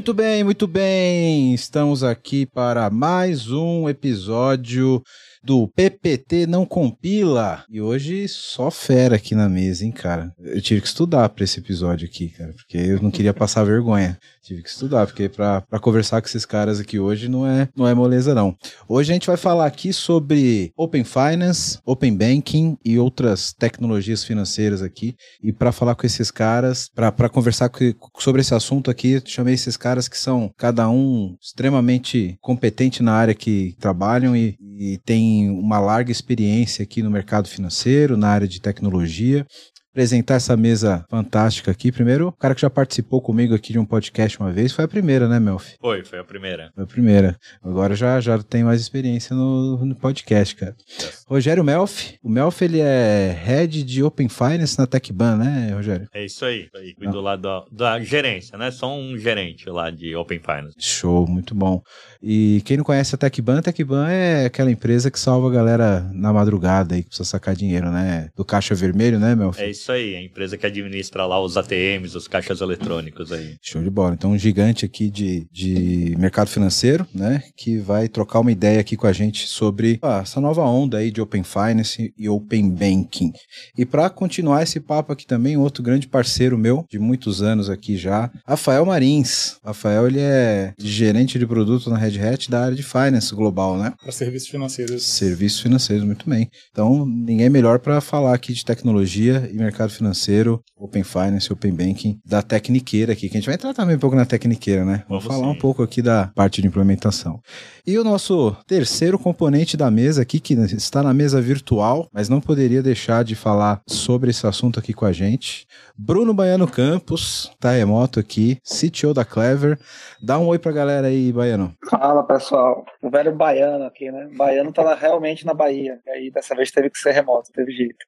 [0.00, 1.52] Muito bem, muito bem.
[1.52, 5.02] Estamos aqui para mais um episódio
[5.42, 7.64] do PPT Não Compila.
[7.68, 10.32] E hoje só fera aqui na mesa, hein, cara?
[10.38, 14.18] Eu tive que estudar para esse episódio aqui, cara, porque eu não queria passar vergonha.
[14.42, 17.94] Tive que estudar, porque para conversar com esses caras aqui hoje não é, não é
[17.94, 18.56] moleza, não.
[18.88, 24.82] Hoje a gente vai falar aqui sobre Open Finance, Open Banking e outras tecnologias financeiras
[24.82, 25.14] aqui.
[25.42, 27.78] E para falar com esses caras, para conversar com,
[28.18, 33.34] sobre esse assunto aqui, chamei esses caras que são cada um extremamente competente na área
[33.34, 38.60] que trabalham e, e tem uma larga experiência aqui no mercado financeiro, na área de
[38.60, 39.46] tecnologia
[39.90, 41.90] apresentar essa mesa fantástica aqui.
[41.90, 44.88] Primeiro, o cara que já participou comigo aqui de um podcast uma vez foi a
[44.88, 45.76] primeira, né, Melfi?
[45.80, 46.70] Foi, foi a primeira.
[46.74, 47.36] Foi a primeira.
[47.62, 50.76] Agora já, já tem mais experiência no, no podcast, cara.
[50.88, 51.24] Yes.
[51.26, 52.18] Rogério Melfi.
[52.22, 56.08] O Melfi, ele é head de Open Finance na TechBan, né, Rogério?
[56.14, 56.68] É isso aí.
[56.74, 58.70] aí cuido lá da, da gerência, né?
[58.70, 60.76] Só um gerente lá de Open Finance.
[60.78, 61.82] Show, muito bom.
[62.22, 66.08] E quem não conhece a TechBan, a TechBan é aquela empresa que salva a galera
[66.12, 68.28] na madrugada aí que precisa sacar dinheiro, né?
[68.36, 69.62] Do caixa vermelho, né, Melfi?
[69.62, 73.54] É isso aí, a empresa que administra lá os ATMs, os caixas eletrônicos aí.
[73.62, 74.14] Show de bola.
[74.14, 77.42] Então, um gigante aqui de, de mercado financeiro, né?
[77.56, 81.10] Que vai trocar uma ideia aqui com a gente sobre ah, essa nova onda aí
[81.10, 83.32] de Open Finance e Open Banking.
[83.76, 87.96] E para continuar esse papo aqui também, outro grande parceiro meu, de muitos anos aqui
[87.96, 89.58] já, Rafael Marins.
[89.64, 93.92] Rafael, ele é gerente de produto na Red Hat da área de Finance global, né?
[94.00, 95.02] Para serviços financeiros.
[95.02, 96.48] Serviços financeiros, muito bem.
[96.70, 102.20] Então, ninguém melhor para falar aqui de tecnologia e mercado financeiro, Open Finance, Open Banking,
[102.24, 105.04] da Tecniqueira aqui, que a gente vai entrar também um pouco na Tecniqueira, né?
[105.08, 105.56] Vamos, Vamos falar sim.
[105.56, 107.40] um pouco aqui da parte de implementação.
[107.86, 112.40] E o nosso terceiro componente da mesa aqui, que está na mesa virtual, mas não
[112.40, 115.66] poderia deixar de falar sobre esse assunto aqui com a gente.
[115.96, 119.78] Bruno Baiano Campos, tá remoto aqui, CTO da Clever.
[120.22, 121.74] Dá um oi pra galera aí, Baiano.
[121.90, 122.84] Fala, pessoal.
[123.02, 124.28] O velho Baiano aqui, né?
[124.36, 125.98] Baiano tá realmente na Bahia.
[126.06, 128.04] E aí dessa vez teve que ser remoto, teve jeito.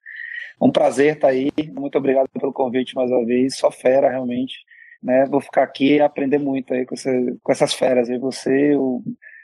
[0.61, 1.51] Um prazer estar tá aí.
[1.73, 3.57] Muito obrigado pelo convite mais uma vez.
[3.57, 4.55] Só fera, realmente.
[5.01, 5.25] Né?
[5.25, 8.09] Vou ficar aqui e aprender muito aí com, esse, com essas feras.
[8.09, 9.03] E você, o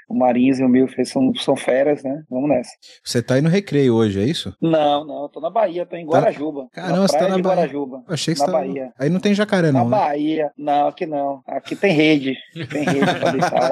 [0.10, 2.24] o Marins e o Milfred são, são feras, né?
[2.28, 2.72] Vamos nessa.
[3.04, 4.56] Você tá aí no recreio hoje, é isso?
[4.60, 6.68] Não, não, eu tô na Bahia, tô em tá- Guarajuba.
[6.74, 6.82] Tá...
[6.82, 7.44] Caramba, você tá na Bahia.
[7.44, 8.04] Guarajuba.
[8.08, 8.58] Eu achei que na você tá...
[8.58, 8.92] Bahia.
[8.98, 9.88] Aí não tem jacaré, não.
[9.88, 10.04] Na né?
[10.04, 10.52] Bahia.
[10.58, 11.44] Não, aqui não.
[11.46, 12.36] Aqui tem rede.
[12.72, 13.72] Tem rede pra deitar.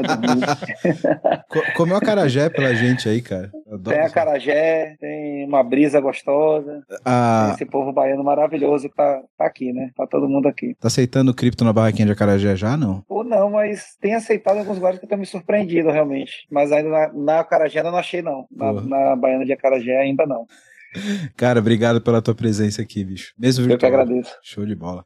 [1.75, 3.51] Comeu acarajé pela gente aí, cara.
[3.83, 6.83] Tem acarajé, tem uma brisa gostosa.
[7.03, 7.51] Ah...
[7.53, 9.91] Esse povo baiano maravilhoso que tá, tá aqui, né?
[9.95, 10.75] Tá todo mundo aqui.
[10.79, 13.03] Tá aceitando cripto na barraquinha de acarajé já, não?
[13.09, 16.47] Ou não, mas tem aceitado alguns lugares que estão me surpreendido, realmente.
[16.49, 18.47] Mas ainda na, na Acarajé não achei, não.
[18.51, 20.45] Na, na Baiana de Acarajé ainda não.
[21.35, 23.33] Cara, obrigado pela tua presença aqui, bicho.
[23.37, 23.75] Mesmo virtual.
[23.75, 24.31] Eu que agradeço.
[24.43, 25.03] Show de bola.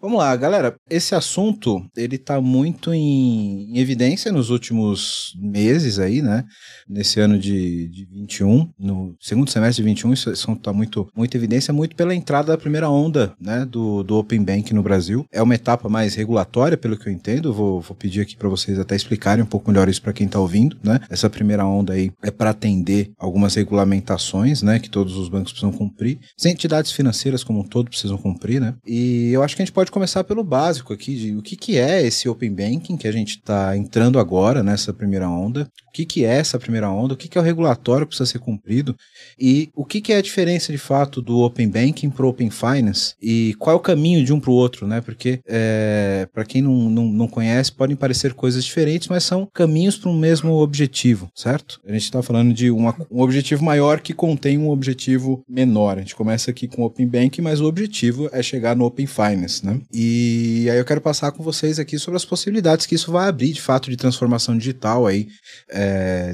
[0.00, 0.76] Vamos lá, galera.
[0.88, 6.44] Esse assunto, ele tá muito em, em evidência nos últimos meses aí, né?
[6.88, 11.36] Nesse ano de, de 21, no segundo semestre de 21, isso assunto tá muito, muito
[11.36, 13.64] evidência, muito pela entrada da primeira onda, né?
[13.64, 15.24] Do, do Open Bank no Brasil.
[15.32, 17.52] É uma etapa mais regulatória, pelo que eu entendo.
[17.52, 20.38] Vou, vou pedir aqui para vocês até explicarem um pouco melhor isso para quem tá
[20.38, 21.00] ouvindo, né?
[21.08, 24.78] Essa primeira onda aí é para atender algumas regulamentações, né?
[24.78, 26.18] Que todos os bancos precisam cumprir.
[26.38, 28.74] As entidades financeiras como um todo precisam cumprir, né?
[28.86, 31.76] E eu acho que a gente pode começar pelo básico aqui, de o que, que
[31.76, 36.24] é esse Open Banking que a gente está entrando agora nessa primeira onda, que, que
[36.24, 38.96] é essa primeira onda, o que, que é o regulatório que precisa ser cumprido
[39.38, 42.50] e o que, que é a diferença de fato do Open Banking para o Open
[42.50, 45.00] Finance e qual é o caminho de um para o outro, né?
[45.00, 49.96] Porque é, para quem não, não, não conhece, podem parecer coisas diferentes, mas são caminhos
[49.96, 51.80] para um mesmo objetivo, certo?
[51.86, 55.98] A gente está falando de uma, um objetivo maior que contém um objetivo menor.
[55.98, 59.06] A gente começa aqui com o Open Banking, mas o objetivo é chegar no Open
[59.06, 59.80] Finance, né?
[59.92, 63.52] E aí eu quero passar com vocês aqui sobre as possibilidades que isso vai abrir,
[63.52, 65.28] de fato, de transformação digital aí
[65.70, 65.83] é,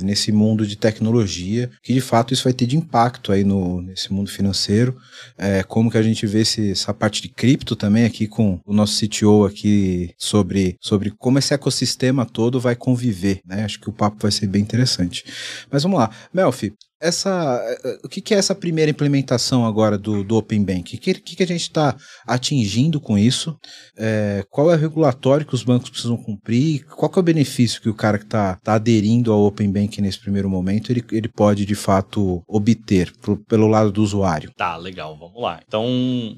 [0.02, 4.12] nesse mundo de tecnologia, que de fato isso vai ter de impacto aí no, nesse
[4.12, 4.96] mundo financeiro.
[5.36, 8.72] É, como que a gente vê esse, essa parte de cripto também aqui com o
[8.72, 13.64] nosso CTO aqui sobre, sobre como esse ecossistema todo vai conviver, né?
[13.64, 15.24] Acho que o papo vai ser bem interessante.
[15.70, 16.10] Mas vamos lá.
[16.32, 20.94] Melfi, essa, eh, o que, que, é essa primeira implementação agora do, do Open Bank?
[20.94, 23.56] O que, que, que a gente está atingindo com isso?
[23.96, 26.84] É, qual é o regulatório que os bancos precisam cumprir?
[26.86, 30.20] Qual é o benefício que o cara que está tá aderindo ao Open Bank nesse
[30.20, 34.52] primeiro momento ele, ele pode de fato obter pro, pelo lado do usuário?
[34.56, 35.60] Tá, legal, vamos lá.
[35.66, 35.86] Então,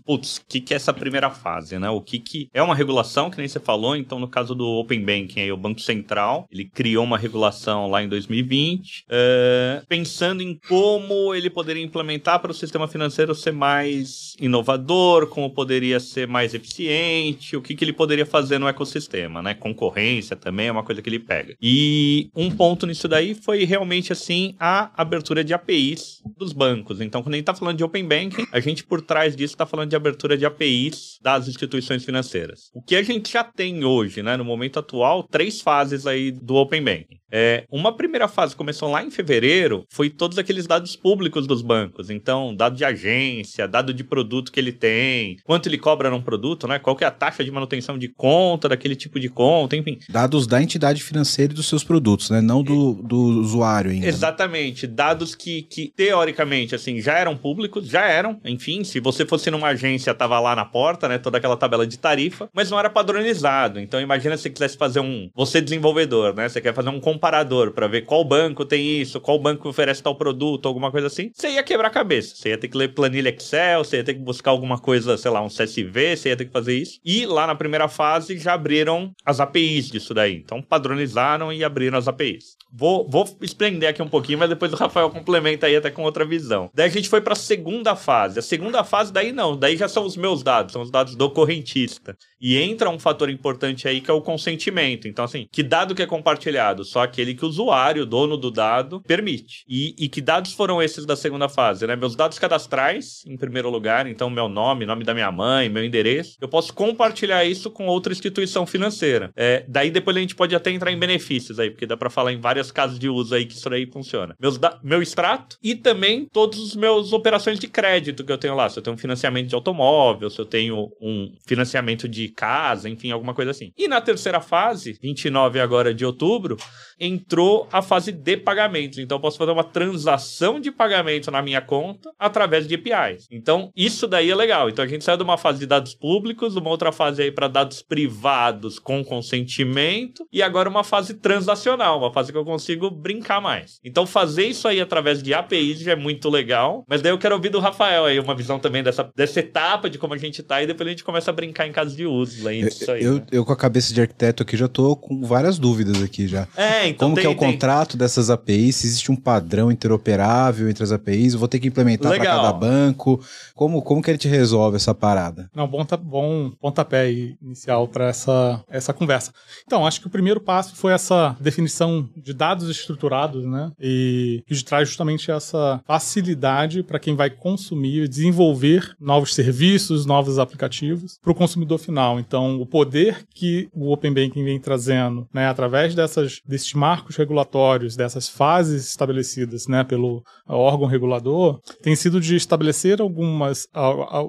[0.06, 1.90] putz, o que, que é essa primeira fase, né?
[1.90, 5.04] O que, que é uma regulação, que nem você falou, então no caso do Open
[5.04, 10.51] Banking, aí, o Banco Central, ele criou uma regulação lá em 2020, é, pensando em
[10.68, 16.54] como ele poderia implementar para o sistema financeiro ser mais inovador, como poderia ser mais
[16.54, 19.54] eficiente, o que, que ele poderia fazer no ecossistema, né?
[19.54, 21.54] Concorrência também é uma coisa que ele pega.
[21.60, 27.00] E um ponto nisso daí foi realmente assim a abertura de APIs dos bancos.
[27.00, 29.66] Então, quando a gente está falando de Open Banking, a gente por trás disso está
[29.66, 32.70] falando de abertura de APIs das instituições financeiras.
[32.74, 36.54] O que a gente já tem hoje, né, no momento atual, três fases aí do
[36.54, 37.21] Open Banking.
[37.32, 42.10] É, uma primeira fase começou lá em fevereiro, foi todos aqueles dados públicos dos bancos.
[42.10, 46.68] Então, dado de agência, dado de produto que ele tem, quanto ele cobra num produto,
[46.68, 46.78] né?
[46.78, 49.98] Qual que é a taxa de manutenção de conta daquele tipo de conta, enfim.
[50.10, 52.42] Dados da entidade financeira e dos seus produtos, né?
[52.42, 54.02] Não do, do usuário ainda.
[54.02, 54.08] Né?
[54.08, 54.86] Exatamente.
[54.86, 58.38] Dados que, que, teoricamente, assim, já eram públicos, já eram.
[58.44, 61.16] Enfim, se você fosse numa agência, tava lá na porta, né?
[61.16, 63.80] Toda aquela tabela de tarifa, mas não era padronizado.
[63.80, 65.30] Então, imagina se você quisesse fazer um.
[65.34, 66.48] Você desenvolvedor, né?
[66.48, 70.16] Você quer fazer um comparador para ver qual banco tem isso, qual banco oferece tal
[70.16, 72.34] produto, alguma coisa assim, você ia quebrar a cabeça.
[72.34, 75.30] Você ia ter que ler planilha Excel, você ia ter que buscar alguma coisa, sei
[75.30, 76.98] lá, um CSV, você ia ter que fazer isso.
[77.04, 80.34] E lá na primeira fase já abriram as APIs disso daí.
[80.34, 82.56] Então padronizaram e abriram as APIs.
[82.72, 86.24] Vou, vou expreender aqui um pouquinho, mas depois o Rafael complementa aí até com outra
[86.24, 86.70] visão.
[86.74, 88.40] Daí a gente foi para a segunda fase.
[88.40, 91.30] A segunda fase daí não, daí já são os meus dados, são os dados do
[91.30, 92.16] correntista.
[92.40, 95.06] E entra um fator importante aí que é o consentimento.
[95.06, 96.82] Então assim, que dado que é compartilhado?
[96.84, 99.64] Só aquele que o usuário, o dono do dado, permite.
[99.68, 101.94] E, e que dados foram esses da segunda fase, né?
[101.94, 106.36] Meus dados cadastrais, em primeiro lugar, então meu nome, nome da minha mãe, meu endereço.
[106.40, 109.30] Eu posso compartilhar isso com outra instituição financeira.
[109.36, 112.32] É, daí depois a gente pode até entrar em benefícios aí, porque dá para falar
[112.32, 114.34] em várias casos de uso aí que isso aí funciona.
[114.40, 118.68] Meus meu extrato e também todos os meus operações de crédito que eu tenho lá.
[118.68, 123.10] Se eu tenho um financiamento de automóvel, se eu tenho um financiamento de casa, enfim,
[123.10, 123.72] alguma coisa assim.
[123.76, 126.56] E na terceira fase, 29 agora de outubro,
[127.02, 128.98] entrou a fase de pagamentos.
[128.98, 133.26] Então, eu posso fazer uma transação de pagamento na minha conta através de APIs.
[133.28, 134.68] Então, isso daí é legal.
[134.68, 137.48] Então, a gente saiu de uma fase de dados públicos, uma outra fase aí para
[137.48, 143.40] dados privados com consentimento e agora uma fase transacional, uma fase que eu consigo brincar
[143.40, 143.80] mais.
[143.84, 146.84] Então, fazer isso aí através de APIs já é muito legal.
[146.88, 149.98] Mas daí eu quero ouvir do Rafael aí uma visão também dessa, dessa etapa de
[149.98, 152.46] como a gente tá e depois a gente começa a brincar em casos de uso.
[152.46, 153.26] Aí, eu, aí, eu, né?
[153.32, 156.46] eu, com a cabeça de arquiteto aqui já tô com várias dúvidas aqui já.
[156.56, 157.52] É, então Como tem, que é o tem...
[157.52, 158.76] contrato dessas APIs?
[158.76, 161.34] Se existe um padrão interoperável entre as APIs?
[161.34, 163.20] Eu vou ter que implementar para cada banco?
[163.54, 165.50] Como, como que a gente resolve essa parada?
[165.54, 167.10] Não, bom, bom pontapé
[167.42, 169.32] inicial para essa, essa conversa.
[169.64, 173.70] Então, acho que o primeiro passo foi essa definição de dados estruturados, né?
[173.80, 181.18] E que traz justamente essa facilidade para quem vai consumir, desenvolver novos serviços, novos aplicativos
[181.20, 182.18] para o consumidor final.
[182.18, 187.96] Então, o poder que o Open Banking vem trazendo, né, através dessas, desses marcos regulatórios,
[187.96, 193.66] dessas fases estabelecidas né, pelo órgão regulador, tem sido de estabelecer algumas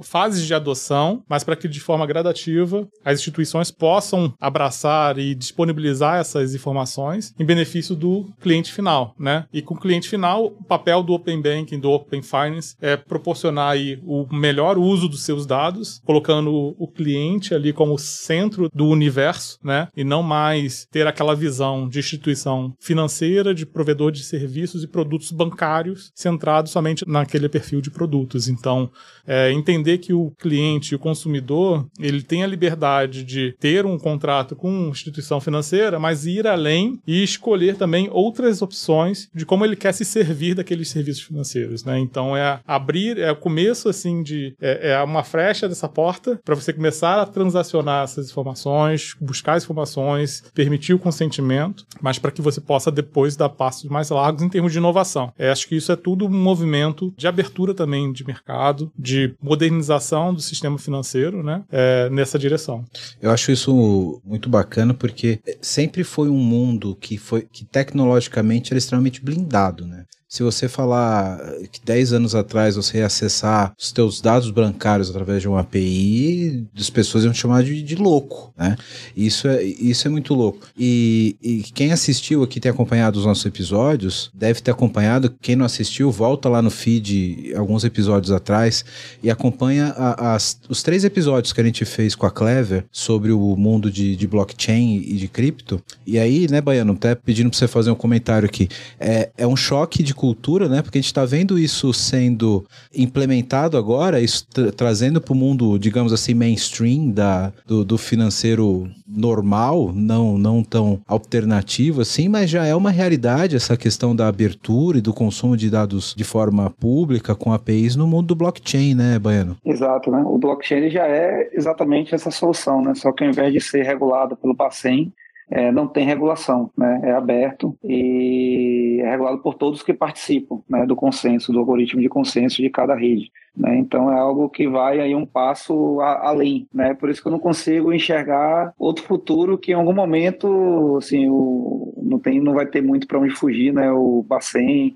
[0.03, 6.19] fases de adoção, mas para que de forma gradativa as instituições possam abraçar e disponibilizar
[6.19, 9.13] essas informações em benefício do cliente final.
[9.19, 9.45] Né?
[9.53, 13.71] E com o cliente final, o papel do Open Banking, do Open Finance, é proporcionar
[13.71, 19.57] aí o melhor uso dos seus dados, colocando o cliente ali como centro do universo,
[19.63, 19.87] né?
[19.95, 22.32] E não mais ter aquela visão de instituição
[22.79, 28.47] financeira, de provedor de serviços e produtos bancários centrado somente naquele perfil de produtos.
[28.47, 28.89] Então,
[29.25, 34.55] é, entender que o cliente, o consumidor, ele tem a liberdade de ter um contrato
[34.55, 39.75] com uma instituição financeira, mas ir além e escolher também outras opções de como ele
[39.75, 41.99] quer se servir daqueles serviços financeiros, né?
[41.99, 44.55] Então, é abrir, é o começo, assim, de...
[44.61, 49.63] é, é uma frecha dessa porta para você começar a transacionar essas informações, buscar as
[49.63, 54.47] informações, permitir o consentimento, mas para que você possa depois dar passos mais largos em
[54.47, 55.33] termos de inovação.
[55.37, 60.33] É, acho que isso é tudo um movimento de abertura também de mercado, de modernização
[60.33, 62.85] do sistema financeiro, né, é, nessa direção.
[63.21, 68.77] Eu acho isso muito bacana porque sempre foi um mundo que foi que tecnologicamente era
[68.77, 70.05] extremamente blindado, né?
[70.33, 71.37] Se você falar
[71.71, 76.65] que 10 anos atrás você ia acessar os teus dados bancários através de uma API,
[76.75, 78.75] as pessoas iam te chamar de, de louco, né?
[79.15, 80.65] Isso é, isso é muito louco.
[80.75, 85.35] E, e, quem assistiu aqui, tem acompanhado os nossos episódios, deve ter acompanhado.
[85.39, 88.83] Quem não assistiu, volta lá no feed alguns episódios atrás
[89.21, 93.31] e acompanha a, as, os três episódios que a gente fez com a Clever sobre
[93.31, 95.79] o mundo de, de blockchain e de cripto.
[96.07, 98.67] E aí, né, Baiano, até pedindo para você fazer um comentário aqui.
[98.99, 100.81] É, é um choque de cultura, né?
[100.81, 102.63] Porque a gente está vendo isso sendo
[102.95, 108.89] implementado agora, isso tra trazendo para o mundo, digamos assim, mainstream da, do, do, financeiro
[109.05, 114.97] normal, não, não tão alternativo assim, mas já é uma realidade essa questão da abertura
[114.97, 119.19] e do consumo de dados de forma pública com APIs no mundo do blockchain, né,
[119.19, 119.57] Baiano?
[119.65, 120.23] Exato, né?
[120.25, 122.93] O blockchain já é exatamente essa solução, né?
[122.95, 125.11] Só que ao invés de ser regulado pelo Bacen,
[125.55, 126.99] é, não tem regulação, né?
[127.03, 132.09] é aberto e é regulado por todos que participam né, do consenso, do algoritmo de
[132.09, 133.31] consenso de cada rede.
[133.55, 133.77] Né?
[133.77, 136.95] Então é algo que vai aí um passo a, além, né?
[136.95, 141.93] Por isso que eu não consigo enxergar outro futuro que em algum momento, assim, o,
[142.01, 143.91] não tem, não vai ter muito para onde fugir, né?
[143.91, 144.95] O Bacen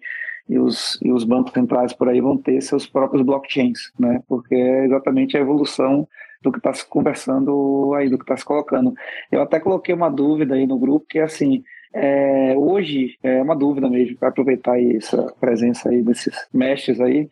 [0.50, 4.24] e os, e os bancos centrais por aí vão ter seus próprios blockchains, né?
[4.28, 6.08] Porque é exatamente a evolução
[6.42, 8.94] do que está se conversando aí, do que está se colocando.
[9.32, 11.64] Eu até coloquei uma dúvida aí no grupo, que é assim,
[11.94, 17.30] é, hoje, é uma dúvida mesmo, para aproveitar aí essa presença aí desses mestres aí,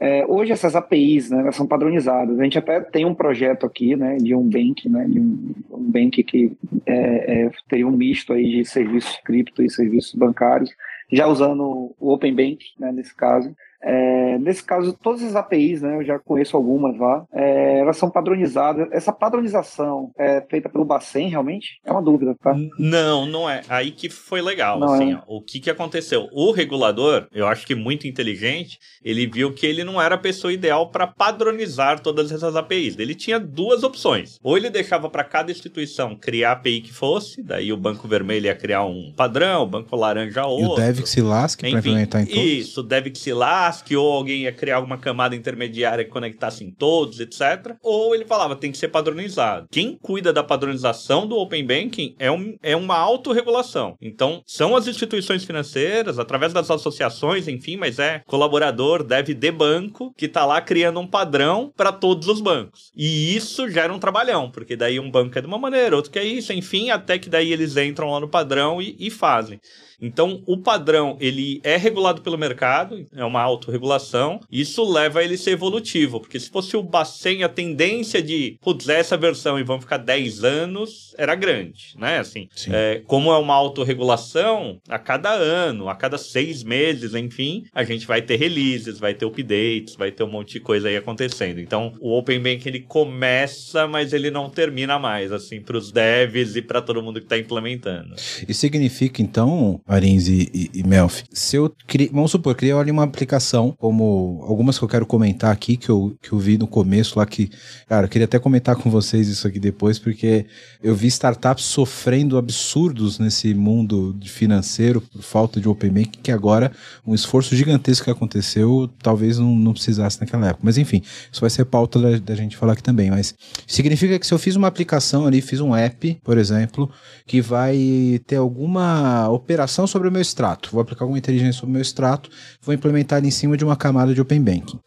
[0.00, 2.38] é, hoje essas APIs, né, elas são padronizadas.
[2.38, 5.90] A gente até tem um projeto aqui, né, de um bank, né, de um, um
[5.90, 6.52] bank que
[6.86, 10.70] é, é, tem um misto aí de serviços cripto e serviços bancários,
[11.10, 13.52] já usando o Open Bank, né, nesse caso.
[13.82, 18.10] É, nesse caso, todas as APIs, né, eu já conheço algumas lá, é, elas são
[18.10, 18.88] padronizadas.
[18.92, 21.80] Essa padronização é feita pelo Bacen, realmente?
[21.84, 22.54] É uma dúvida, tá?
[22.78, 23.62] Não, não é.
[23.68, 24.78] Aí que foi legal.
[24.78, 25.16] Não assim, é.
[25.16, 26.28] ó, o que, que aconteceu?
[26.32, 30.52] O regulador, eu acho que muito inteligente, ele viu que ele não era a pessoa
[30.52, 32.98] ideal para padronizar todas essas APIs.
[32.98, 34.38] Ele tinha duas opções.
[34.42, 38.46] Ou ele deixava para cada instituição criar a API que fosse, daí o Banco Vermelho
[38.46, 40.70] ia criar um padrão, o Banco Laranja outro.
[40.70, 42.42] E o deve que se lasque para implementar em todos.
[42.42, 46.64] Isso, deve que se lasque que ou alguém ia criar alguma camada intermediária que conectasse
[46.64, 47.76] em todos, etc.
[47.82, 49.68] Ou ele falava, tem que ser padronizado.
[49.70, 53.96] Quem cuida da padronização do Open Banking é, um, é uma autorregulação.
[54.00, 60.12] Então, são as instituições financeiras, através das associações, enfim, mas é colaborador, deve de banco,
[60.16, 62.90] que está lá criando um padrão para todos os bancos.
[62.96, 66.18] E isso gera um trabalhão, porque daí um banco é de uma maneira, outro que
[66.18, 69.60] é isso, enfim, até que daí eles entram lá no padrão e, e fazem.
[70.00, 74.40] Então, o padrão, ele é regulado pelo mercado, é uma autorregulação.
[74.50, 78.88] Isso leva a ele ser evolutivo, porque se fosse o Bacen, a tendência de, putz,
[78.88, 82.18] essa versão e vão ficar 10 anos, era grande, né?
[82.18, 87.82] Assim, é, como é uma autorregulação, a cada ano, a cada seis meses, enfim, a
[87.82, 91.60] gente vai ter releases, vai ter updates, vai ter um monte de coisa aí acontecendo.
[91.60, 96.56] Então, o Open Bank, ele começa, mas ele não termina mais, assim, para os devs
[96.56, 98.14] e para todo mundo que está implementando.
[98.16, 101.22] Isso significa, então, Marins e, e, e Melf.
[101.32, 102.10] Se eu cri...
[102.12, 106.14] vamos supor, criei ali uma aplicação, como algumas que eu quero comentar aqui, que eu,
[106.20, 107.50] que eu vi no começo lá, que,
[107.88, 110.44] cara, eu queria até comentar com vocês isso aqui depois, porque
[110.82, 116.70] eu vi startups sofrendo absurdos nesse mundo financeiro por falta de open bank, que agora
[117.06, 120.60] um esforço gigantesco que aconteceu, talvez não, não precisasse naquela época.
[120.64, 121.02] Mas enfim,
[121.32, 123.10] isso vai ser pauta da, da gente falar aqui também.
[123.10, 123.34] Mas
[123.66, 126.90] significa que se eu fiz uma aplicação ali, fiz um app, por exemplo,
[127.26, 130.70] que vai ter alguma operação sobre o meu extrato.
[130.72, 132.30] Vou aplicar alguma inteligência sobre o meu extrato,
[132.60, 134.80] vou implementar ele em cima de uma camada de Open Banking.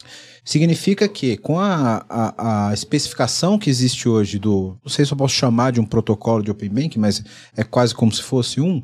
[0.43, 5.17] Significa que com a, a, a, especificação que existe hoje do, não sei se eu
[5.17, 7.23] posso chamar de um protocolo de Open Banking, mas
[7.55, 8.81] é quase como se fosse um,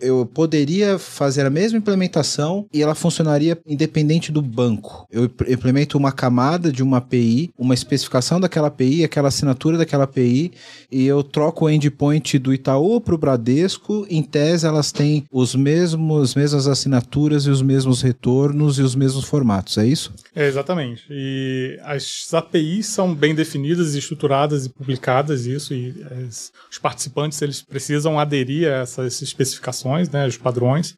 [0.00, 5.06] eu poderia fazer a mesma implementação e ela funcionaria independente do banco.
[5.10, 10.52] Eu implemento uma camada de uma API, uma especificação daquela API, aquela assinatura daquela API,
[10.90, 14.06] e eu troco o endpoint do Itaú para o Bradesco.
[14.08, 18.94] Em tese, elas têm os mesmos, as mesmas assinaturas e os mesmos retornos e os
[18.94, 20.12] mesmos formatos, é isso?
[20.34, 20.97] É, exatamente.
[21.10, 25.94] E as APIs são bem definidas, estruturadas e publicadas, isso, e
[26.26, 30.94] as, os participantes eles precisam aderir a essas especificações né, os padrões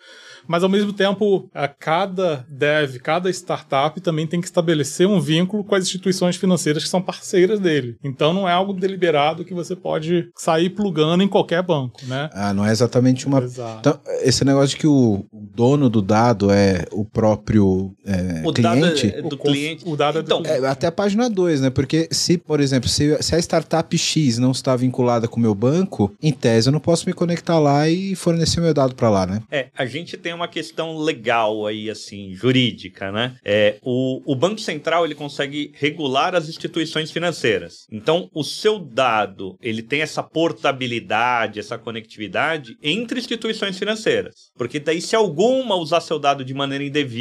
[0.46, 5.64] mas ao mesmo tempo, a cada dev, cada startup também tem que estabelecer um vínculo
[5.64, 7.96] com as instituições financeiras que são parceiras dele.
[8.02, 12.30] Então não é algo deliberado que você pode sair plugando em qualquer banco, né?
[12.32, 13.40] Ah, não é exatamente uma.
[13.42, 13.78] Exato.
[13.80, 19.06] Então, esse negócio de que o dono do dado é o próprio é, o cliente.
[19.06, 19.84] Dado é do o cliente.
[19.86, 20.64] O dado então, é, do cliente.
[20.64, 21.70] É, até a página 2, né?
[21.70, 25.54] Porque se, por exemplo, se, se a startup X não está vinculada com o meu
[25.54, 29.26] banco, em tese eu não posso me conectar lá e fornecer meu dado para lá,
[29.26, 29.42] né?
[29.50, 33.36] É, a gente tem uma uma questão legal aí, assim, jurídica, né?
[33.44, 37.86] É, o, o Banco Central, ele consegue regular as instituições financeiras.
[37.90, 44.50] Então, o seu dado, ele tem essa portabilidade, essa conectividade entre instituições financeiras.
[44.56, 47.20] Porque daí, se alguma usar seu dado de maneira indevida,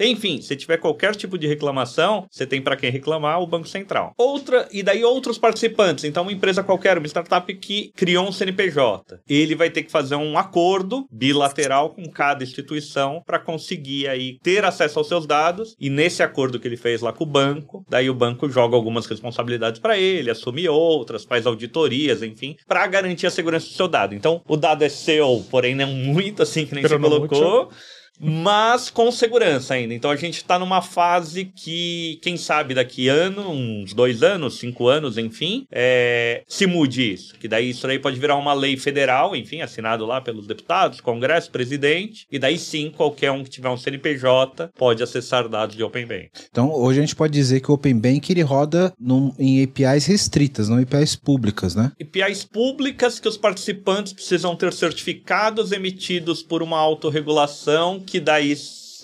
[0.00, 4.12] Enfim, se tiver qualquer tipo de reclamação, você tem para quem reclamar o Banco Central.
[4.18, 6.04] Outra, e daí outros participantes.
[6.04, 10.16] Então, uma empresa qualquer, uma startup que criou um CNPJ, ele vai ter que fazer
[10.16, 15.76] um acordo bilateral com cada instituição para conseguir aí ter acesso aos seus dados.
[15.78, 19.06] E nesse acordo que ele fez lá com o banco, daí o banco joga algumas
[19.06, 24.14] responsabilidades para ele, assume outras, faz auditorias, enfim, para garantir a segurança do seu dado.
[24.14, 27.70] Então, o dado é seu, porém não muito assim que nem você colocou
[28.20, 29.94] mas com segurança ainda.
[29.94, 34.88] Então a gente está numa fase que, quem sabe, daqui ano, uns dois anos, cinco
[34.88, 37.34] anos, enfim, é, se mude isso.
[37.38, 41.50] Que daí isso aí pode virar uma lei federal, enfim, assinado lá pelos deputados, Congresso,
[41.50, 46.06] presidente, e daí sim, qualquer um que tiver um CNPJ pode acessar dados de Open
[46.06, 46.30] Bank.
[46.50, 50.06] Então hoje a gente pode dizer que o Open Bank ele roda num, em APIs
[50.06, 51.92] restritas, não APIs públicas, né?
[52.00, 58.54] APIs públicas que os participantes precisam ter certificados emitidos por uma autorregulação que daí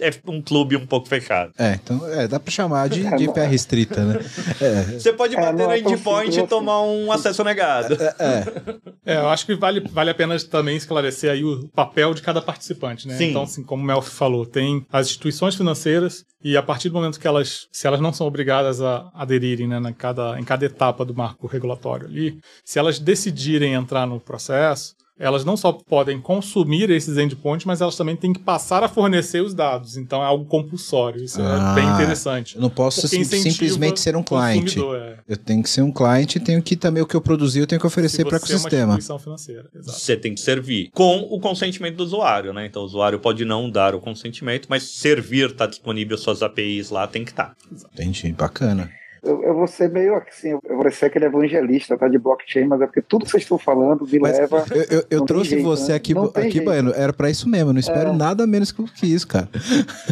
[0.00, 1.52] é um clube um pouco fechado.
[1.59, 4.21] É, então é, dá pra chamar de, de pé restrita, né?
[4.61, 4.99] É.
[4.99, 7.95] Você pode bater é, no é endpoint e tomar um acesso negado.
[7.95, 9.17] É, é, é.
[9.17, 13.07] eu acho que vale, vale a pena também esclarecer aí o papel de cada participante,
[13.07, 13.17] né?
[13.17, 13.31] Sim.
[13.31, 17.19] Então, assim, como o Melf falou, tem as instituições financeiras e a partir do momento
[17.19, 21.05] que elas, se elas não são obrigadas a aderirem né, na cada, em cada etapa
[21.05, 26.90] do marco regulatório ali, se elas decidirem entrar no processo, elas não só podem consumir
[26.90, 29.96] esses endpoints, mas elas também têm que passar a fornecer os dados.
[29.96, 31.22] Então é algo compulsório.
[31.22, 32.56] Isso ah, é bem interessante.
[32.56, 34.80] Eu não posso sim, simplesmente ser um cliente.
[34.80, 35.18] É.
[35.28, 37.66] Eu tenho que ser um cliente e tenho que também o que eu produzi eu
[37.66, 38.98] tenho que oferecer para o ecossistema.
[38.98, 39.98] É uma financeira, exato.
[39.98, 42.66] Você tem que servir com o consentimento do usuário, né?
[42.66, 47.06] Então o usuário pode não dar o consentimento, mas servir está disponível suas APIs lá,
[47.06, 47.48] tem que estar.
[47.48, 47.88] Tá.
[47.92, 48.90] Entendi, bacana.
[49.22, 52.80] Eu, eu, vou ser meio assim, eu vou ser aquele evangelista tá, de blockchain, mas
[52.80, 54.64] é porque tudo que vocês estão falando me mas leva.
[54.70, 55.96] Eu, eu, eu trouxe jeito, você né?
[55.96, 58.12] aqui, aqui Baiano, era para isso mesmo, não espero é.
[58.12, 59.48] nada menos que isso, cara.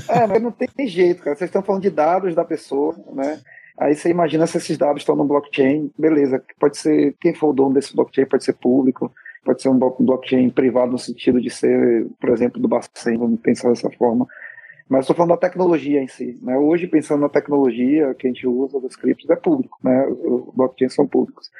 [0.08, 1.36] É, mas não tem jeito, cara.
[1.36, 3.40] Vocês estão falando de dados da pessoa, né?
[3.78, 7.52] Aí você imagina se esses dados estão no blockchain, beleza, pode ser, quem for o
[7.52, 9.12] dono desse blockchain pode ser público,
[9.44, 13.68] pode ser um blockchain privado no sentido de ser, por exemplo, do Bacen, vamos pensar
[13.68, 14.26] dessa forma.
[14.88, 16.38] Mas estou falando da tecnologia em si.
[16.42, 16.56] Né?
[16.56, 19.78] Hoje, pensando na tecnologia que a gente usa dos criptos, é público.
[19.82, 20.06] Né?
[20.06, 21.50] Os blockchains são públicos.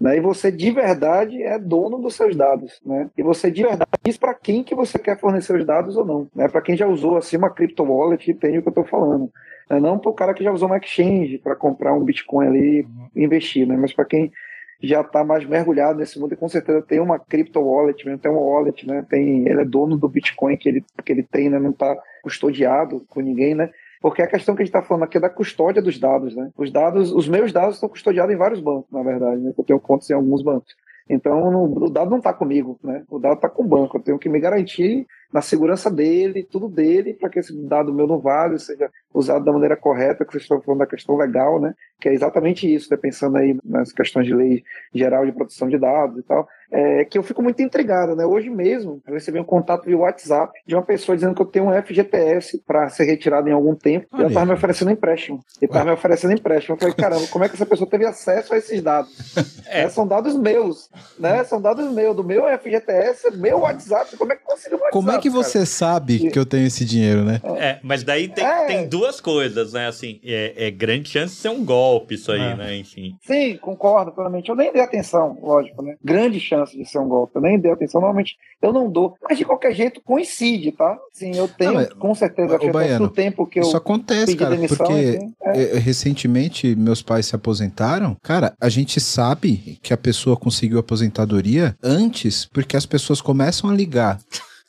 [0.00, 0.16] Né?
[0.16, 2.80] E você de verdade é dono dos seus dados.
[2.84, 3.10] Né?
[3.16, 6.28] E você de verdade diz para quem que você quer fornecer os dados ou não.
[6.34, 6.48] Né?
[6.48, 9.30] Para quem já usou assim, uma crypto wallet, entende o que eu estou falando.
[9.68, 9.78] Né?
[9.78, 13.24] Não para o cara que já usou uma exchange para comprar um Bitcoin ali e
[13.24, 13.76] investir, né?
[13.76, 14.32] mas para quem
[14.82, 18.40] já está mais mergulhado nesse mundo e com certeza tem uma crypto wallet, tem uma
[18.40, 19.04] wallet, né?
[19.08, 21.58] Tem, ele é dono do Bitcoin que ele, que ele tem, né?
[21.58, 23.70] Não está custodiado por ninguém, né?
[24.00, 26.50] Porque a questão que a gente está falando aqui é da custódia dos dados, né?
[26.56, 29.52] Os dados, os meus dados estão custodiados em vários bancos, na verdade, né?
[29.56, 30.74] Eu tenho contas em alguns bancos.
[31.12, 33.02] Então, o dado não está comigo, né?
[33.10, 33.96] O dado está com o banco.
[33.96, 38.06] Eu tenho que me garantir na segurança dele, tudo dele, para que esse dado meu
[38.06, 41.74] não vale, seja usado da maneira correta, que vocês estão falando da questão legal, né?
[42.00, 42.96] Que é exatamente isso, né?
[42.96, 44.62] pensando aí nas questões de lei
[44.94, 48.24] geral de proteção de dados e tal, é que eu fico muito intrigado, né?
[48.24, 51.68] Hoje mesmo, eu recebi um contato via WhatsApp de uma pessoa dizendo que eu tenho
[51.68, 55.40] um FGTS para ser retirado em algum tempo, e ela estava me oferecendo empréstimo.
[55.60, 56.74] E estava me oferecendo empréstimo.
[56.74, 59.10] Eu falei, caramba, como é que essa pessoa teve acesso a esses dados?
[59.70, 59.82] É.
[59.82, 61.44] É, são dados meus, né?
[61.44, 64.16] São dados meus, do meu FGTS, meu WhatsApp.
[64.16, 64.92] Como é que conseguiu o WhatsApp?
[64.92, 65.66] Como é que você cara?
[65.66, 67.40] sabe que eu tenho esse dinheiro, né?
[67.56, 68.64] É, mas daí tem, é.
[68.66, 69.86] tem duas coisas, né?
[69.86, 72.56] Assim, é, é, grande chance de ser um golpe isso aí, é.
[72.56, 72.76] né?
[72.76, 73.16] Enfim.
[73.22, 74.48] Sim, concordo plenamente.
[74.48, 75.94] Eu nem dei atenção, lógico, né?
[76.02, 77.36] Grande chance de ser um golpe.
[77.36, 78.00] Eu nem dei atenção.
[78.00, 79.14] Normalmente eu não dou.
[79.22, 80.98] Mas de qualquer jeito coincide, tá?
[81.12, 83.64] Sim, eu tenho, não, com certeza, o Baiano, do tempo que eu.
[83.64, 85.78] Isso acontece, cara, demissão, porque assim, é.
[85.78, 88.16] recentemente meus pais se aposentaram.
[88.22, 93.74] Cara, a gente sabe que a pessoa conseguiu aposentadoria antes, porque as pessoas começam a
[93.74, 94.18] ligar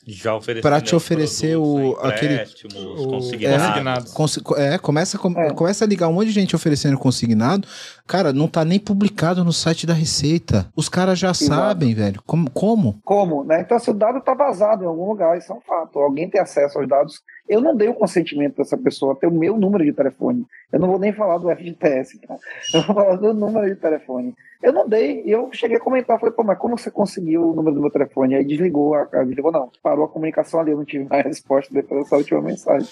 [0.05, 2.43] já para te oferecer o aquele
[2.75, 4.13] o, consignados.
[4.57, 5.53] É, é começa é.
[5.53, 7.67] começa a ligar um monte de gente oferecendo consignado.
[8.07, 10.67] Cara, não tá nem publicado no site da Receita.
[10.75, 11.45] Os caras já Exato.
[11.45, 12.21] sabem, velho.
[12.25, 12.99] Como, como?
[13.05, 13.61] Como, né?
[13.61, 15.99] Então, se o dado tá vazado em algum lugar, isso é um fato.
[15.99, 17.21] Alguém tem acesso aos dados.
[17.47, 20.45] Eu não dei o consentimento dessa pessoa ter o meu número de telefone.
[20.71, 22.37] Eu não vou nem falar do FGTS, tá?
[22.73, 24.35] Eu vou falar do número de telefone.
[24.61, 27.55] Eu não dei, e eu cheguei a comentar, falei, pô, mas como você conseguiu o
[27.55, 28.35] número do meu telefone?
[28.35, 31.73] Aí desligou, a, a, desligou não, parou a comunicação ali, eu não tive mais resposta
[31.73, 32.87] depois dessa última mensagem,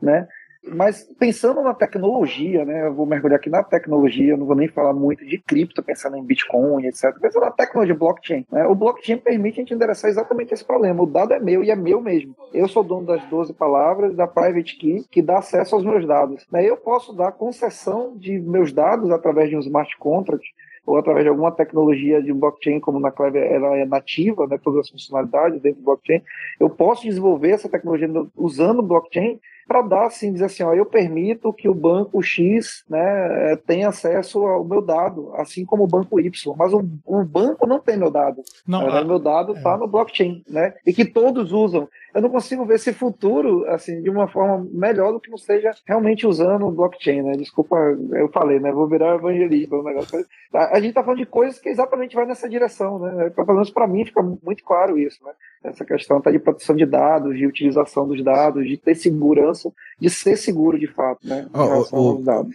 [0.00, 0.28] né?
[0.74, 2.86] Mas pensando na tecnologia, né?
[2.86, 6.24] Eu vou mergulhar aqui na tecnologia, não vou nem falar muito de cripto, pensando em
[6.24, 7.14] Bitcoin, etc.
[7.20, 8.46] Pensando na tecnologia blockchain.
[8.50, 8.66] Né?
[8.66, 11.02] O blockchain permite a gente endereçar exatamente esse problema.
[11.02, 12.34] O dado é meu e é meu mesmo.
[12.52, 16.46] Eu sou dono das 12 palavras da private key que dá acesso aos meus dados.
[16.50, 16.64] Né?
[16.64, 20.46] Eu posso dar concessão de meus dados através de um smart contract
[20.88, 24.80] ou através de alguma tecnologia de blockchain, como na Clever ela é nativa, né, todas
[24.80, 26.22] as funcionalidades dentro do blockchain,
[26.58, 31.52] eu posso desenvolver essa tecnologia usando blockchain para dar assim, dizer assim, ó, eu permito
[31.52, 36.56] que o banco X né, tenha acesso ao meu dado, assim como o banco Y,
[36.56, 38.42] mas o, o banco não tem meu dado.
[38.66, 39.76] Não, verdade, meu dado está é.
[39.76, 40.72] no blockchain, né?
[40.86, 41.86] E que todos usam.
[42.14, 45.70] Eu não consigo ver esse futuro assim de uma forma melhor do que não seja
[45.86, 47.32] realmente usando o blockchain, né?
[47.32, 47.76] Desculpa,
[48.12, 48.72] eu falei, né?
[48.72, 50.24] Vou virar evangelista, o negócio.
[50.52, 53.30] A gente está falando de coisas que exatamente vai nessa direção, né?
[53.30, 55.32] Pelo menos para mim fica muito claro isso, né?
[55.62, 59.57] Essa questão tá de proteção de dados, de utilização dos dados, de ter segurança,
[60.00, 61.46] de ser seguro de fato, né?
[61.54, 62.54] Em oh, oh, dados.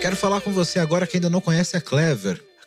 [0.00, 2.47] Quero falar com você agora que ainda não conhece a Clever.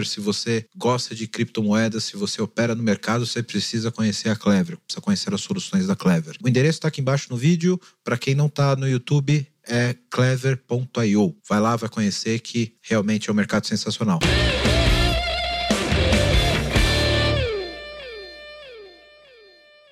[0.00, 0.06] Clever.
[0.06, 4.78] Se você gosta de criptomoedas, se você opera no mercado, você precisa conhecer a Clever,
[4.78, 6.36] precisa conhecer as soluções da Clever.
[6.42, 7.80] O endereço está aqui embaixo no vídeo.
[8.02, 11.36] Para quem não está no YouTube, é clever.io.
[11.48, 14.18] Vai lá, vai conhecer que realmente é um mercado sensacional.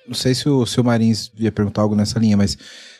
[0.09, 2.57] Não sei se o, se o Marins ia perguntar algo nessa linha, mas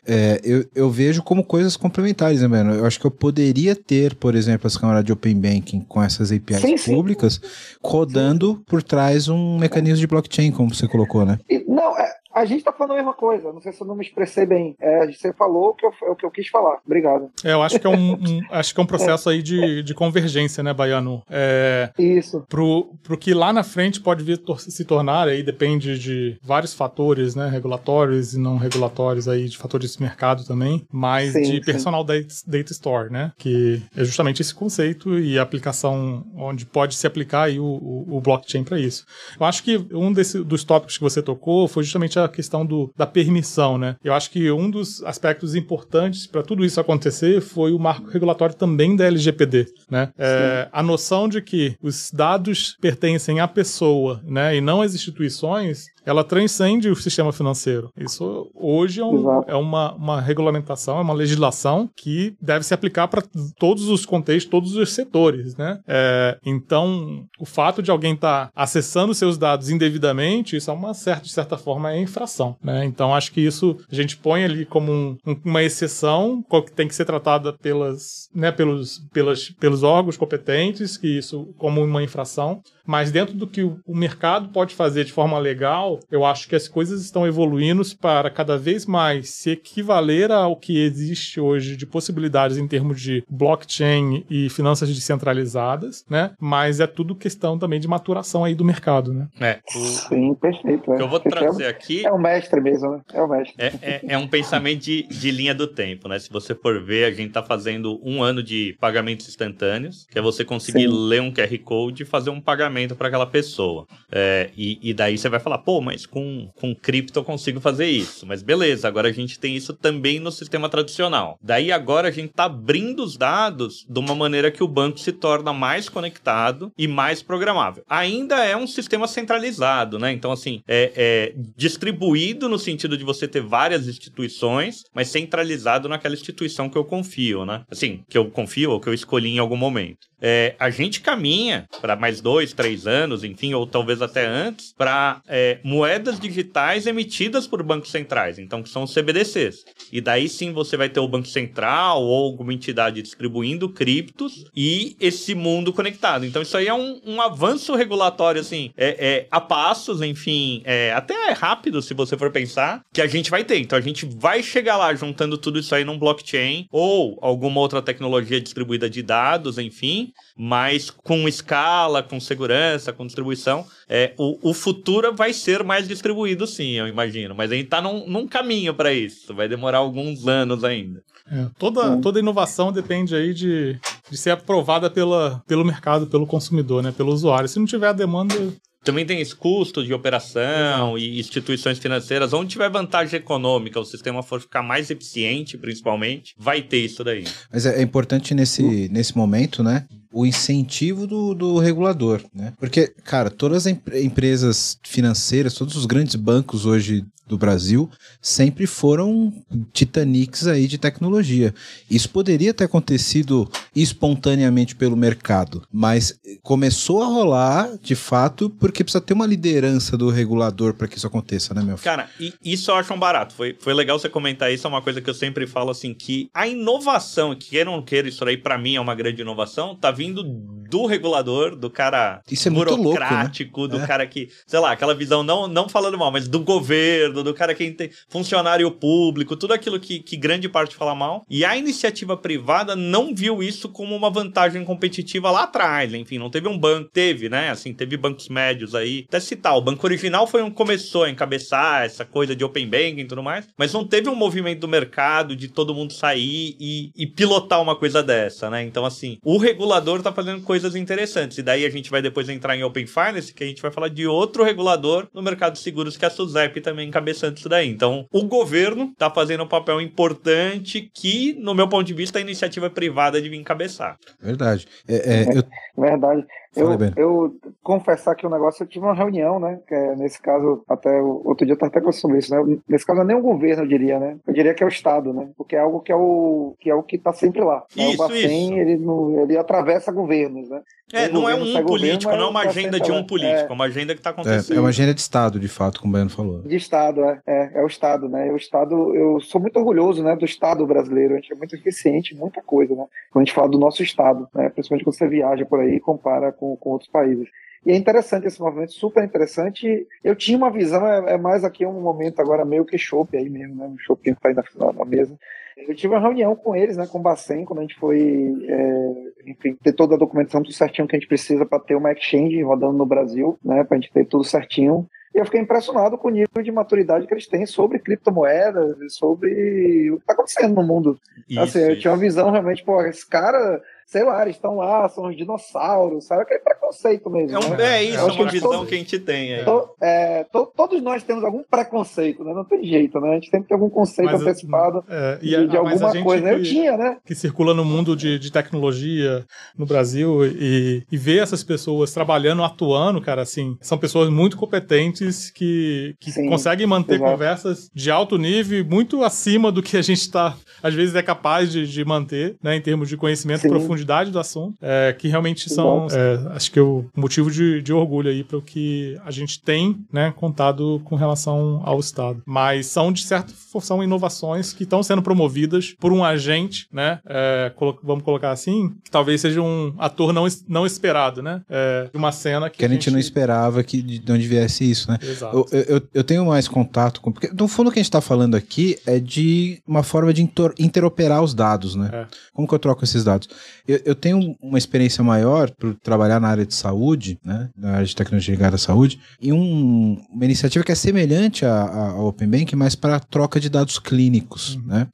[0.08, 2.74] é, eu, eu vejo como coisas complementares, né, mano?
[2.76, 6.32] Eu acho que eu poderia ter, por exemplo, as câmeras de Open Banking com essas
[6.32, 7.78] APIs sim, públicas sim.
[7.84, 11.40] rodando por trás um mecanismo de blockchain, como você colocou, né?
[11.68, 14.04] Não, é, a gente está falando a mesma coisa, não sei se eu não me
[14.04, 14.76] expressei bem.
[14.80, 16.80] É, você falou o que, eu, o que eu quis falar.
[16.86, 17.30] Obrigado.
[17.44, 19.34] É, eu acho que é um, um acho que é um processo é.
[19.34, 21.24] aí de, de convergência, né, Baiano?
[21.30, 22.46] É, Isso.
[22.48, 27.36] Pro, pro que lá na frente pode vir se tornar, aí depende de vários fatores,
[27.36, 31.62] né, regulatórios e não regulatórios aí, de fatores de mercado também, mas sim, de sim.
[31.62, 36.96] personal data, data, store, né, que é justamente esse conceito e a aplicação onde pode
[36.96, 39.06] se aplicar aí o, o, o blockchain para isso.
[39.40, 42.92] Eu acho que um desse, dos tópicos que você tocou foi justamente a questão do,
[42.96, 43.96] da permissão, né?
[44.04, 48.56] Eu acho que um dos aspectos importantes para tudo isso acontecer foi o marco regulatório
[48.56, 50.10] também da LGPD, né?
[50.18, 55.88] É, a noção de que os dados pertencem à pessoa, né, e não às instituições,
[56.10, 57.92] ela transcende o sistema financeiro.
[57.96, 63.08] Isso hoje é, um, é uma, uma regulamentação, é uma legislação que deve se aplicar
[63.08, 63.24] para
[63.60, 65.80] todos os contextos, todos os setores, né?
[65.88, 70.96] É, então, o fato de alguém estar tá acessando seus dados indevidamente, isso é uma
[70.96, 72.84] certa, de certa forma, é infração, né?
[72.86, 76.96] Então, acho que isso a gente põe ali como um, uma exceção que tem que
[76.96, 83.12] ser tratada pelas, né, pelos, pelas, pelos órgãos competentes, que isso como uma infração, mas
[83.12, 87.04] dentro do que o mercado pode fazer de forma legal, eu acho que as coisas
[87.04, 92.68] estão evoluindo para cada vez mais se equivaler ao que existe hoje de possibilidades em
[92.68, 96.32] termos de blockchain e finanças descentralizadas, né?
[96.40, 99.28] Mas é tudo questão também de maturação aí do mercado, né?
[99.40, 99.60] É.
[99.76, 99.80] O...
[99.80, 100.92] Sim, perfeito.
[100.92, 101.00] É.
[101.00, 102.04] eu vou trazer aqui...
[102.04, 103.02] É o mestre mesmo, né?
[103.14, 103.54] É o mestre.
[103.60, 106.18] É, é, é um pensamento de, de linha do tempo, né?
[106.18, 110.22] Se você for ver, a gente tá fazendo um ano de pagamentos instantâneos, que é
[110.24, 111.08] você conseguir Sim.
[111.08, 113.86] ler um QR Code e fazer um pagamento para aquela pessoa.
[114.12, 117.88] É, e, e, daí você vai falar, pô, mas com, com cripto eu consigo fazer
[117.88, 118.26] isso.
[118.26, 121.38] Mas beleza, agora a gente tem isso também no sistema tradicional.
[121.42, 125.12] Daí agora a gente está abrindo os dados de uma maneira que o banco se
[125.12, 127.84] torna mais conectado e mais programável.
[127.90, 130.12] Ainda é um sistema centralizado, né?
[130.12, 136.16] Então, assim, é, é distribuído no sentido de você ter várias instituições, mas centralizado naquela
[136.16, 137.64] instituição que eu confio, né?
[137.70, 141.68] Assim, que eu confio ou que eu escolhi em algum momento é, a gente caminha
[141.82, 147.48] para mais dois, três anos, enfim, ou talvez até antes, para é, moedas digitais emitidas
[147.48, 149.66] por bancos centrais, então que são os CBDCs.
[149.92, 154.96] E daí sim você vai ter o Banco Central ou alguma entidade distribuindo criptos e
[155.00, 156.26] esse mundo conectado.
[156.26, 160.92] Então isso aí é um, um avanço regulatório, assim, é, é a passos, enfim, é,
[160.94, 163.60] até é rápido se você for pensar, que a gente vai ter.
[163.60, 167.82] Então a gente vai chegar lá juntando tudo isso aí num blockchain ou alguma outra
[167.82, 174.54] tecnologia distribuída de dados, enfim, mas com escala, com segurança, com distribuição, é, o, o
[174.54, 177.34] futuro vai ser mais distribuído sim, eu imagino.
[177.36, 179.34] Mas a gente está num, num caminho para isso.
[179.34, 181.02] Vai demorar alguns anos ainda.
[181.32, 186.82] É, toda, toda inovação depende aí de, de ser aprovada pela, pelo mercado, pelo consumidor,
[186.82, 186.92] né?
[186.92, 187.48] Pelo usuário.
[187.48, 188.36] Se não tiver a demanda,
[188.84, 192.34] também tem esse custo de operação e instituições financeiras.
[192.34, 197.26] Onde tiver vantagem econômica, o sistema for ficar mais eficiente, principalmente, vai ter isso daí.
[197.52, 199.86] Mas é, é importante nesse, nesse momento, né?
[200.12, 202.54] O incentivo do, do regulador, né?
[202.58, 208.66] Porque, cara, todas as em empresas financeiras, todos os grandes bancos hoje do Brasil sempre
[208.66, 209.32] foram
[209.72, 211.54] titanics aí de tecnologia.
[211.90, 219.00] Isso poderia ter acontecido espontaneamente pelo mercado, mas começou a rolar de fato porque precisa
[219.00, 221.86] ter uma liderança do regulador para que isso aconteça, né, meu filho?
[221.86, 223.36] Cara, e isso eu acho um barato.
[223.36, 226.30] Foi, foi legal você comentar isso, é uma coisa que eu sempre falo assim, que
[226.34, 229.76] a inovação, que queira ou não queira, isso aí para mim é uma grande inovação,
[229.76, 230.24] tá vindo
[230.70, 233.80] do regulador, do cara isso é burocrático, louco, né?
[233.80, 233.88] do é.
[233.88, 237.54] cara que, sei lá, aquela visão, não, não falando mal, mas do governo, do cara
[237.56, 241.26] que tem funcionário público, tudo aquilo que, que grande parte fala mal.
[241.30, 246.30] E a iniciativa privada não viu isso como uma vantagem competitiva lá atrás, enfim, não
[246.30, 250.28] teve um banco, teve, né, assim, teve bancos médios aí, até citar, o banco original
[250.28, 253.86] foi um começou a encabeçar essa coisa de open banking e tudo mais, mas não
[253.86, 258.50] teve um movimento do mercado de todo mundo sair e, e pilotar uma coisa dessa,
[258.50, 261.38] né, então assim, o regulador tá fazendo coisas coisas interessantes.
[261.38, 263.88] E daí a gente vai depois entrar em Open Finance, que a gente vai falar
[263.88, 267.70] de outro regulador no mercado de seguros, que é a SUSEP também encabeçando isso daí.
[267.70, 272.22] Então, o governo está fazendo um papel importante que, no meu ponto de vista, a
[272.22, 273.98] iniciativa privada devia encabeçar.
[274.22, 274.68] Verdade.
[274.88, 275.44] É, é, eu...
[275.78, 276.26] Verdade.
[276.56, 279.60] Eu, eu confessar que o negócio, eu tive uma reunião, né?
[279.68, 282.60] Que é, nesse caso, até o, outro dia eu estava até falando sobre isso, né?
[282.68, 284.18] Nesse caso, não é nem o governo, eu diria, né?
[284.26, 285.30] Eu diria que é o Estado, né?
[285.38, 287.64] Porque é algo que é o que é o que está sempre lá.
[287.76, 288.84] Isso, o Bacen, ele,
[289.22, 290.62] ele atravessa governos, né?
[290.92, 293.66] É, não é um político, não é uma agenda de um político, é, é uma
[293.66, 294.56] agenda que está acontecendo.
[294.56, 296.42] É, é, uma agenda de Estado, de fato, como o Baiano falou.
[296.42, 297.52] De Estado, é, é.
[297.60, 298.32] É o Estado, né?
[298.32, 300.16] O Estado, eu sou muito orgulhoso, né?
[300.16, 301.14] Do Estado brasileiro.
[301.14, 302.86] A gente é muito eficiente, muita coisa, né?
[303.12, 304.50] Quando a gente fala do nosso Estado, né?
[304.50, 307.28] Principalmente quando você viaja por aí e compara com, com outros países.
[307.66, 309.86] E é interessante esse movimento, super interessante.
[310.04, 313.30] Eu tinha uma visão, é, é mais aqui um momento agora meio que chope aí
[313.30, 313.68] mesmo, né?
[313.68, 315.18] Um chope que está aí na, na, mesa.
[315.58, 319.30] Eu tive uma reunião com eles, né, com o Bacen, quando a gente foi, é,
[319.30, 322.42] enfim, ter toda a documentação tudo certinho que a gente precisa para ter uma exchange
[322.42, 324.88] rodando no Brasil, né, para a gente ter tudo certinho.
[325.14, 328.90] E eu fiquei impressionado com o nível de maturidade que eles têm sobre criptomoedas e
[328.90, 330.98] sobre o que está acontecendo no mundo.
[331.28, 334.88] Isso, assim, eu tinha uma visão realmente, pô, esse cara sei lá, eles estão lá,
[334.88, 336.22] são os dinossauros, sabe?
[336.22, 337.36] Aquele preconceito mesmo.
[337.36, 337.78] É, um, né?
[337.78, 339.34] é isso, é uma visão todos, que a gente tem.
[339.34, 339.44] É.
[339.44, 342.32] To, é, to, todos nós temos algum preconceito, né?
[342.32, 343.10] Não tem jeito, né?
[343.10, 346.30] A gente tem que ter algum conceito mas, antecipado é, de, a, de alguma coisa.
[346.30, 346.98] Que, Eu tinha, né?
[347.04, 349.26] Que circula no mundo de, de tecnologia
[349.58, 355.32] no Brasil e, e ver essas pessoas trabalhando, atuando, cara, assim, são pessoas muito competentes
[355.32, 357.12] que, que Sim, conseguem manter exato.
[357.12, 361.52] conversas de alto nível, muito acima do que a gente está, às vezes, é capaz
[361.52, 362.56] de, de manter, né?
[362.56, 366.60] Em termos de conhecimento profundo profundidade do assunto, é, que realmente são, é, acho que,
[366.60, 370.96] o motivo de, de orgulho aí para o que a gente tem, né, contado com
[370.96, 372.22] relação ao Estado.
[372.26, 377.00] Mas são, de certa forma, são inovações que estão sendo promovidas por um agente, né,
[377.06, 381.90] é, colo vamos colocar assim, que talvez seja um ator não, não esperado, né, é,
[381.92, 384.92] de uma cena que, que a, gente, gente não esperava que de onde viesse isso,
[384.92, 384.98] né.
[385.02, 385.48] Exato.
[385.52, 387.12] Eu, eu, eu tenho mais contato com...
[387.12, 390.22] Porque, no fundo, o que a gente está falando aqui é de uma forma de
[390.60, 391.90] interoperar os dados, né.
[391.94, 392.08] É.
[392.34, 393.30] Como que eu troco esses dados?
[393.70, 397.86] Eu, eu, tenho uma experiência maior por trabalhar na área de saúde, né, na área
[397.86, 402.56] de tecnologia ligada à saúde, e um, uma iniciativa que é semelhante ao Open Bank,
[402.56, 404.64] mas para troca de dados clínicos, uhum.
[404.66, 404.88] né?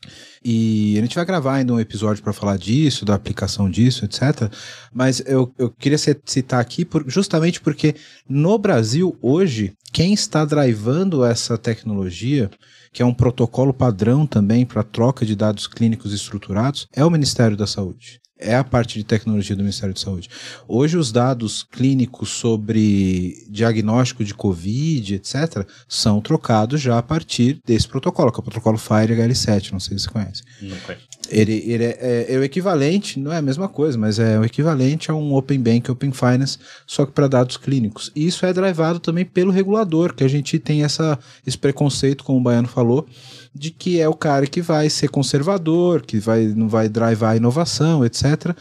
[0.43, 4.51] E a gente vai gravar ainda um episódio para falar disso, da aplicação disso, etc.
[4.93, 7.95] Mas eu, eu queria citar aqui por, justamente porque
[8.27, 12.51] no Brasil hoje quem está drivando essa tecnologia
[12.91, 17.55] que é um protocolo padrão também para troca de dados clínicos estruturados, é o Ministério
[17.55, 20.29] da Saúde é a parte de tecnologia do Ministério de Saúde.
[20.67, 27.87] Hoje, os dados clínicos sobre diagnóstico de Covid, etc., são trocados já a partir desse
[27.87, 30.43] protocolo, que é o protocolo FIRE HL7, não sei se você conhece.
[30.61, 31.05] Não conheço.
[31.29, 34.45] Ele, ele é, é, é, o equivalente, não é a mesma coisa, mas é o
[34.45, 38.11] equivalente a um Open Bank, Open Finance, só que para dados clínicos.
[38.15, 42.39] E isso é drivado também pelo regulador, que a gente tem essa, esse preconceito, como
[42.39, 43.07] o Baiano falou,
[43.53, 47.37] de que é o cara que vai ser conservador, que vai, não vai drivar a
[47.37, 48.55] inovação, etc etc.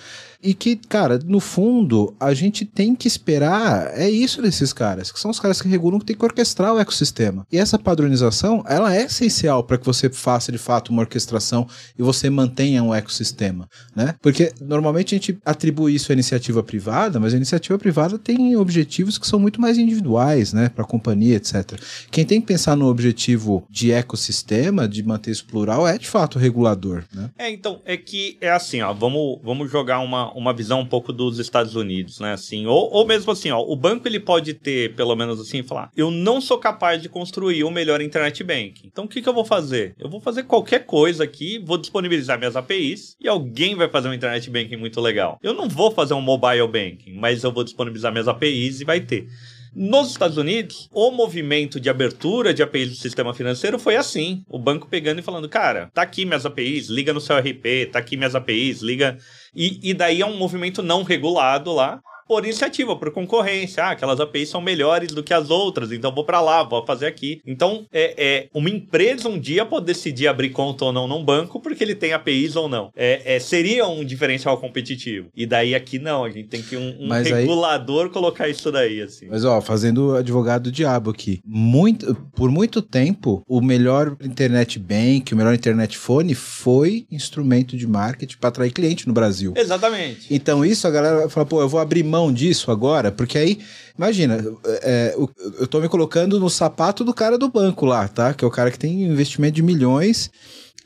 [0.45, 5.19] E que, cara, no fundo, a gente tem que esperar, é isso desses caras, que
[5.19, 7.47] são os caras que regulam que tem que orquestrar o ecossistema.
[7.51, 11.67] E essa padronização, ela é essencial para que você faça de fato uma orquestração
[11.99, 14.15] e você mantenha um ecossistema, né?
[14.21, 19.17] Porque normalmente a gente atribui isso à iniciativa privada, mas a iniciativa privada tem objetivos
[19.17, 21.81] que são muito mais individuais, né, para a companhia, etc.
[22.11, 26.37] Quem tem que pensar no objetivo de ecossistema, de manter isso plural, é de fato
[26.37, 27.31] o regulador, né?
[27.39, 31.13] É, então, é que é assim, ó, vamos, vamos jogar uma uma visão um pouco
[31.13, 32.33] dos Estados Unidos, né?
[32.33, 35.91] Assim, ou, ou mesmo assim, ó, o banco ele pode ter, pelo menos assim, falar:
[35.97, 38.87] eu não sou capaz de construir o melhor internet banking.
[38.87, 39.95] Então o que, que eu vou fazer?
[39.99, 44.15] Eu vou fazer qualquer coisa aqui, vou disponibilizar minhas APIs e alguém vai fazer um
[44.15, 45.39] internet banking muito legal.
[45.43, 49.01] Eu não vou fazer um mobile banking, mas eu vou disponibilizar minhas APIs e vai
[49.01, 49.29] ter.
[49.75, 54.59] Nos Estados Unidos, o movimento de abertura de APIs do sistema financeiro foi assim: o
[54.59, 58.17] banco pegando e falando, cara, tá aqui minhas APIs, liga no seu RP, tá aqui
[58.17, 59.19] minhas APIs, liga.
[59.55, 63.85] E, e daí é um movimento não regulado lá por iniciativa, por concorrência.
[63.85, 67.07] Ah, aquelas APIs são melhores do que as outras, então vou para lá, vou fazer
[67.07, 67.41] aqui.
[67.47, 71.61] Então, é, é, uma empresa um dia pode decidir abrir conta ou não num banco
[71.61, 72.91] porque ele tem APIs ou não.
[72.97, 75.29] É, é seria um diferencial competitivo.
[75.37, 78.11] E daí aqui não, a gente tem que um, um regulador aí...
[78.11, 79.27] colocar isso daí, assim.
[79.29, 85.33] Mas ó, fazendo advogado do diabo aqui, muito, por muito tempo, o melhor internet bank,
[85.33, 89.53] o melhor internet phone foi instrumento de marketing para atrair cliente no Brasil.
[89.57, 90.33] Exatamente.
[90.33, 93.59] Então isso a galera fala, pô, eu vou abrir mão disso agora, porque aí,
[93.99, 94.45] imagina,
[94.83, 95.15] é,
[95.59, 98.33] eu tô me colocando no sapato do cara do banco lá, tá?
[98.33, 100.31] Que é o cara que tem investimento de milhões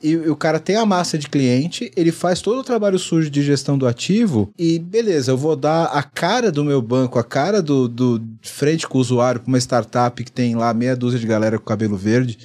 [0.03, 3.43] e, o cara tem a massa de cliente, ele faz todo o trabalho sujo de
[3.43, 7.61] gestão do ativo e beleza, eu vou dar a cara do meu banco, a cara
[7.61, 11.27] do, do frente com o usuário para uma startup que tem lá meia dúzia de
[11.27, 12.39] galera com cabelo verde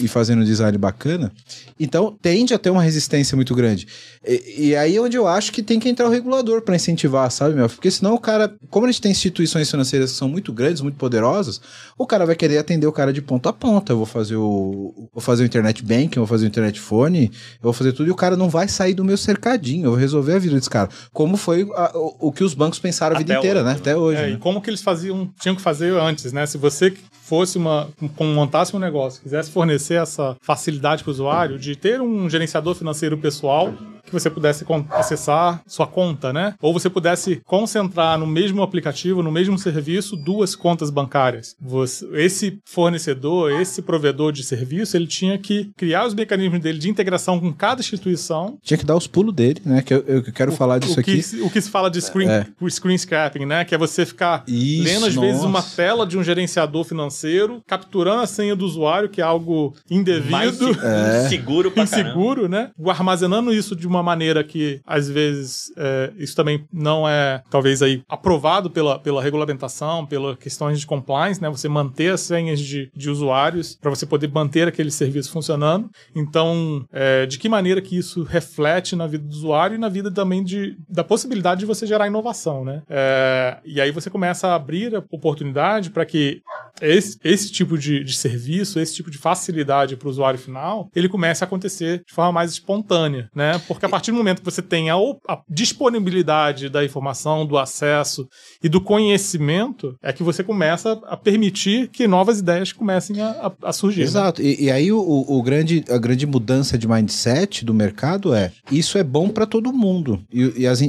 [0.00, 1.32] e fazendo um design bacana.
[1.78, 3.86] Então tende a ter uma resistência muito grande.
[4.26, 7.30] E, e aí é onde eu acho que tem que entrar o regulador para incentivar,
[7.30, 7.68] sabe, meu?
[7.68, 10.96] Porque senão o cara, como a gente tem instituições financeiras que são muito grandes, muito
[10.96, 11.60] poderosas,
[11.96, 13.92] o cara vai querer atender o cara de ponta a ponta.
[13.92, 17.62] Eu vou fazer o, vou fazer o internet banking, vou fazer o internet phone, eu
[17.62, 19.86] vou fazer tudo e o cara não vai sair do meu cercadinho.
[19.86, 20.88] Eu vou resolver a vida desse cara.
[21.12, 23.76] Como foi a, o, o, que os bancos pensaram a vida inteira, hoje, né?
[23.78, 24.20] Até hoje.
[24.20, 24.30] É, né?
[24.32, 26.46] E como que eles faziam, tinham que fazer antes, né?
[26.46, 26.92] Se você
[27.26, 27.88] fosse uma,
[28.20, 33.16] montasse um negócio, quisesse fornecer essa facilidade para o usuário de ter um gerenciador financeiro
[33.18, 33.72] pessoal
[34.06, 36.54] que você pudesse acessar sua conta, né?
[36.60, 41.54] Ou você pudesse concentrar no mesmo aplicativo, no mesmo serviço, duas contas bancárias.
[41.60, 46.88] Você, esse fornecedor, esse provedor de serviço, ele tinha que criar os mecanismos dele de
[46.88, 48.58] integração com cada instituição.
[48.62, 49.82] Tinha que dar os pulos dele, né?
[49.82, 51.42] Que eu, eu quero o, falar disso o que, aqui.
[51.42, 52.46] O que se fala de screen, é.
[52.68, 53.64] screen scrapping, né?
[53.64, 55.26] Que é você ficar Isso, lendo às nossa.
[55.26, 59.74] vezes uma tela de um gerenciador financeiro, capturando a senha do usuário, que é algo
[59.90, 60.30] indevido.
[60.30, 61.26] Mais é.
[61.26, 62.70] inseguro pra Inseguro, né?
[62.86, 67.82] Armazenando isso de uma uma maneira que, às vezes, é, isso também não é, talvez,
[67.82, 71.48] aí aprovado pela, pela regulamentação, pelas questões de compliance, né?
[71.48, 75.90] Você manter as senhas de, de usuários para você poder manter aquele serviço funcionando.
[76.14, 80.10] Então, é, de que maneira que isso reflete na vida do usuário e na vida
[80.10, 82.82] também de, da possibilidade de você gerar inovação, né?
[82.88, 86.42] É, e aí você começa a abrir a oportunidade para que
[86.80, 91.08] esse, esse tipo de, de serviço, esse tipo de facilidade para o usuário final, ele
[91.08, 93.60] comece a acontecer de forma mais espontânea, né?
[93.66, 94.96] Porque a partir do momento que você tem a,
[95.28, 98.28] a, disponibilidade da informação, do acesso
[98.62, 103.68] e do conhecimento, é que você começa a permitir que novas ideias comecem a, a,
[103.68, 104.00] a surgir.
[104.00, 104.06] Né?
[104.06, 104.42] Exato.
[104.42, 104.48] Né?
[104.48, 108.98] E, e, aí o, o, grande, a grande mudança de mindset do mercado é isso
[108.98, 110.22] é bom para todo mundo.
[110.32, 110.80] E, e as,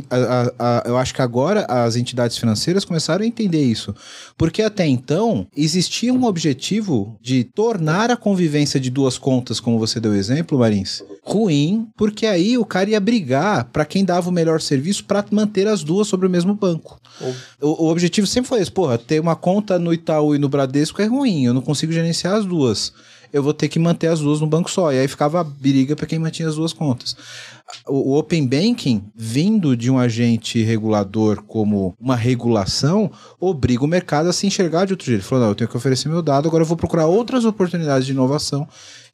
[0.85, 3.93] eu acho que agora as entidades financeiras começaram a entender isso.
[4.37, 9.99] Porque até então existia um objetivo de tornar a convivência de duas contas, como você
[9.99, 14.61] deu exemplo, Marins, ruim, porque aí o cara ia brigar para quem dava o melhor
[14.61, 16.99] serviço para manter as duas sobre o mesmo banco.
[17.59, 21.01] O, o, objetivo sempre foi esse, porra, ter uma conta no Itaú e no Bradesco
[21.01, 22.93] é ruim, eu não consigo gerenciar as duas.
[23.31, 24.91] Eu vou ter que manter as duas no banco só.
[24.91, 27.15] E aí ficava a briga para quem mantinha as duas contas.
[27.85, 34.29] O, o Open Banking, vindo de um agente regulador como uma regulação, obriga o mercado
[34.29, 35.19] a se enxergar de outro jeito.
[35.19, 38.05] Ele falou: não, eu tenho que oferecer meu dado, agora eu vou procurar outras oportunidades
[38.05, 38.67] de inovação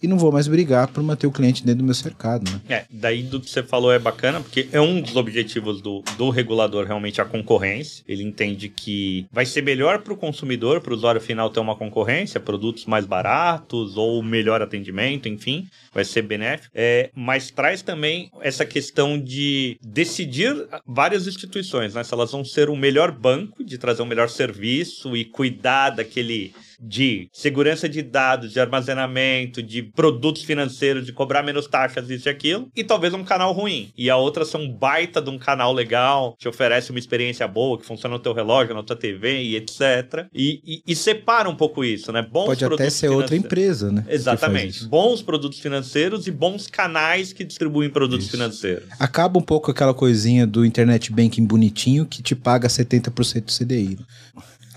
[0.03, 2.61] e não vou mais brigar por manter o cliente dentro do meu cercado, né?
[2.67, 6.29] É, daí do que você falou é bacana, porque é um dos objetivos do, do
[6.29, 8.03] regulador realmente a concorrência.
[8.05, 11.75] Ele entende que vai ser melhor para o consumidor, para o usuário final ter uma
[11.75, 16.69] concorrência, produtos mais baratos ou melhor atendimento, enfim, vai ser benéfico.
[16.75, 22.03] É, mas traz também essa questão de decidir várias instituições, né?
[22.03, 26.53] Se elas vão ser o melhor banco, de trazer um melhor serviço e cuidar daquele
[26.83, 32.31] de segurança de dados, de armazenamento, de produtos financeiros, de cobrar menos taxas, isso e
[32.31, 33.91] aquilo, e talvez um canal ruim.
[33.97, 37.77] E a outra são um baita de um canal legal, te oferece uma experiência boa,
[37.79, 40.27] que funciona no teu relógio, na tua TV e etc.
[40.33, 42.21] E, e, e separa um pouco isso, né?
[42.21, 44.05] Bons Pode até ser outra empresa, né?
[44.09, 44.85] Exatamente.
[44.85, 48.31] Bons produtos financeiros e bons canais que distribuem produtos isso.
[48.31, 48.85] financeiros.
[48.99, 53.97] Acaba um pouco aquela coisinha do internet banking bonitinho que te paga 70% do CDI.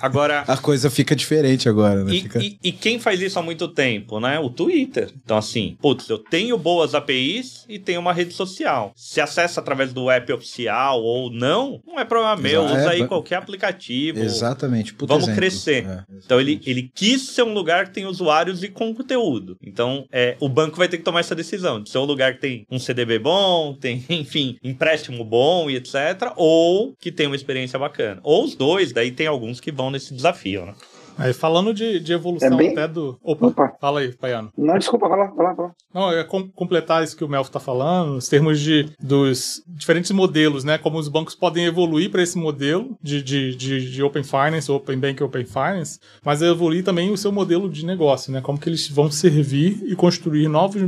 [0.01, 0.45] Agora.
[0.47, 2.15] A coisa fica diferente agora, né?
[2.15, 2.39] E, Fica...
[2.43, 4.39] e- e quem faz isso há muito tempo, né?
[4.39, 5.11] O Twitter.
[5.25, 8.93] Então, assim, putz, eu tenho boas APIs e tenho uma rede social.
[8.97, 12.65] Se acessa através do app oficial ou não, não é problema meu.
[12.65, 12.79] Exato.
[12.81, 14.19] Usa É, aí qualquer aplicativo.
[14.21, 14.95] Exatamente.
[14.95, 15.41] Puta Vamos exemplo.
[15.41, 15.87] crescer.
[15.87, 19.57] É, Então ele, ele quis ser um lugar que tem usuários e conteúdo.
[19.63, 22.41] Então é, o banco vai ter que tomar essa decisão de ser um lugar que
[22.41, 26.33] tem um CDB bom, tem, enfim, empréstimo bom e etc.
[26.37, 28.21] Ou que tem uma experiência bacana.
[28.23, 30.75] Ou os dois, daí tem alguns que vão nesse desafio, né?
[31.19, 33.19] Aí falando de, de evolução É bem- até do.
[33.25, 33.73] Opa, Opa.
[33.81, 34.53] fala aí, Paiano.
[34.55, 35.71] Não, desculpa, lá, vai lá.
[35.95, 40.11] Não, é com- completar isso que o Melf está falando, os termos de, dos diferentes
[40.11, 40.77] modelos, né?
[40.77, 44.99] Como os bancos podem evoluir para esse modelo de, de, de, de Open Finance, Open
[44.99, 48.43] Bank Open Finance, mas evoluir também o seu modelo de negócio, né?
[48.43, 50.83] Como que eles vão servir e construir novos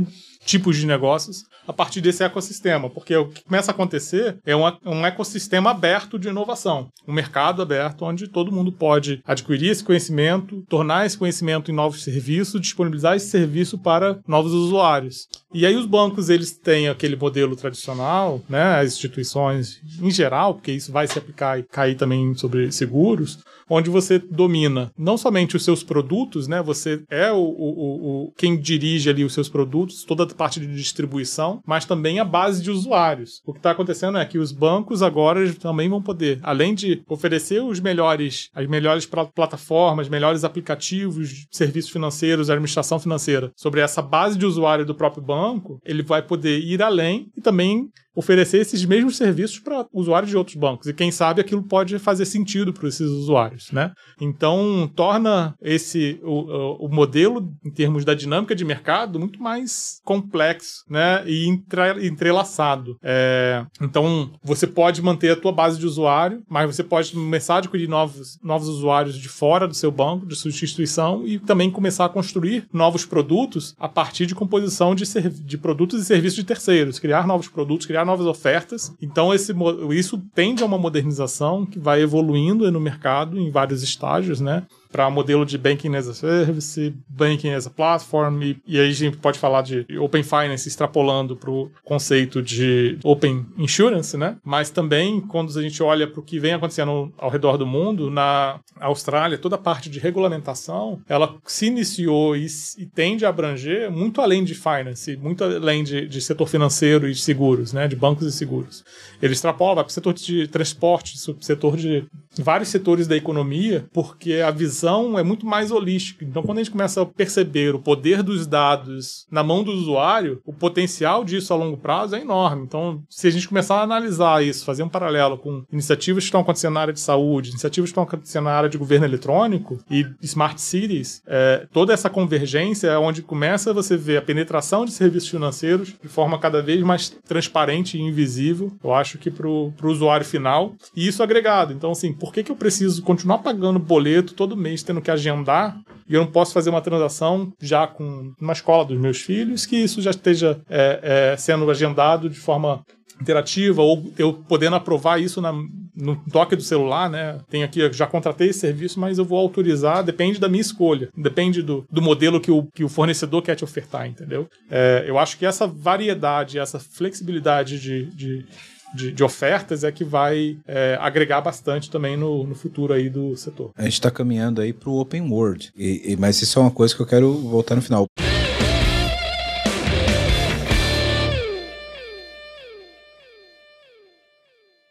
[0.49, 4.63] tipos de negócios a partir desse ecossistema, porque o que começa a acontecer é um,
[4.83, 10.63] um ecossistema aberto de inovação, um mercado aberto onde todo mundo pode adquirir esse conhecimento,
[10.67, 15.27] tornar esse conhecimento em novos serviços, disponibilizar esse serviço para novos usuários.
[15.53, 20.71] E aí os bancos eles têm aquele modelo tradicional, né, as instituições em geral, porque
[20.71, 23.37] isso vai se aplicar e cair também sobre seguros,
[23.69, 26.61] onde você domina não somente os seus produtos, né?
[26.61, 30.67] Você é o, o, o- quem dirige ali os seus produtos, toda a parte de
[30.67, 33.41] distribuição, mas também a base de usuários.
[33.45, 37.61] O que está acontecendo é que os bancos agora também vão poder, além de oferecer
[37.61, 44.37] os melhores, as melhores pla- plataformas, melhores aplicativos, serviços financeiros, administração financeira, sobre essa base
[44.37, 47.89] de usuário do próprio banco, ele vai poder ir além e também
[48.19, 50.87] oferecer esses mesmos serviços para usuários de outros bancos.
[50.87, 53.91] E quem sabe aquilo pode fazer sentido para esses usuários, né?
[54.19, 60.83] Então, torna esse o, o- modelo em termos da dinâmica de mercado muito mais complexo,
[60.89, 61.23] né?
[61.25, 62.97] E entre- entrelaçado.
[63.03, 67.57] É, então, você pode manter a tua base de usuário, mas você pode começar a
[67.59, 72.05] adquirir novos, novos usuários de fora do seu banco, de sua instituição e também começar
[72.05, 75.05] a construir novos produtos a partir de composição de,
[75.45, 78.93] de produtos e serviços de terceiros, criar novos produtos, criar novas ofertas.
[79.01, 79.53] Então, esse,
[79.91, 84.65] isso tende a uma modernização que vai evoluindo no mercado em vários estágios, né?
[84.91, 88.93] Para modelo de Banking as a Service, Banking as a Platform, e, e aí a
[88.93, 94.37] gente pode falar de Open Finance extrapolando para o conceito de Open Insurance, né?
[94.43, 98.09] Mas também, quando a gente olha para o que vem acontecendo ao redor do mundo,
[98.09, 103.91] na Austrália, toda a parte de regulamentação, ela se iniciou e, e tende a abranger
[103.91, 107.87] muito além de finance, muito além de, de setor financeiro e de seguros, né?
[107.87, 108.83] De bancos e seguros.
[109.21, 112.05] Ele extrapola, para o setor de transporte, setor de
[112.37, 116.23] vários setores da economia, porque a visão é muito mais holística.
[116.25, 120.41] Então, quando a gente começa a perceber o poder dos dados na mão do usuário,
[120.45, 122.63] o potencial disso a longo prazo é enorme.
[122.63, 126.41] Então, se a gente começar a analisar isso, fazer um paralelo com iniciativas que estão
[126.41, 130.05] acontecendo na área de saúde, iniciativas que estão acontecendo na área de governo eletrônico e
[130.21, 135.29] smart cities, é, toda essa convergência é onde começa você ver a penetração de serviços
[135.29, 140.25] financeiros de forma cada vez mais transparente e invisível, eu acho que para o usuário
[140.25, 141.73] final, e isso agregado.
[141.73, 145.79] Então, assim, por que, que eu preciso continuar pagando boleto todo mês, tendo que agendar,
[146.07, 149.75] e eu não posso fazer uma transação já com uma escola dos meus filhos, que
[149.75, 152.81] isso já esteja é, é, sendo agendado de forma
[153.21, 155.53] interativa ou eu podendo aprovar isso na-
[155.95, 157.37] no toque do celular, né?
[157.49, 161.61] Tem aqui, já contratei esse serviço, mas eu vou autorizar, depende da minha escolha, depende
[161.61, 164.47] do, do modelo que o, que o fornecedor quer te ofertar, entendeu?
[164.71, 168.45] É, eu acho que essa variedade, essa flexibilidade de, de,
[168.93, 173.35] de, de ofertas é que vai é, agregar bastante também no, no futuro aí do
[173.37, 173.71] setor.
[173.77, 176.71] A gente está caminhando aí para o open world, E- e- mas isso é uma
[176.71, 178.05] coisa que eu quero voltar no final.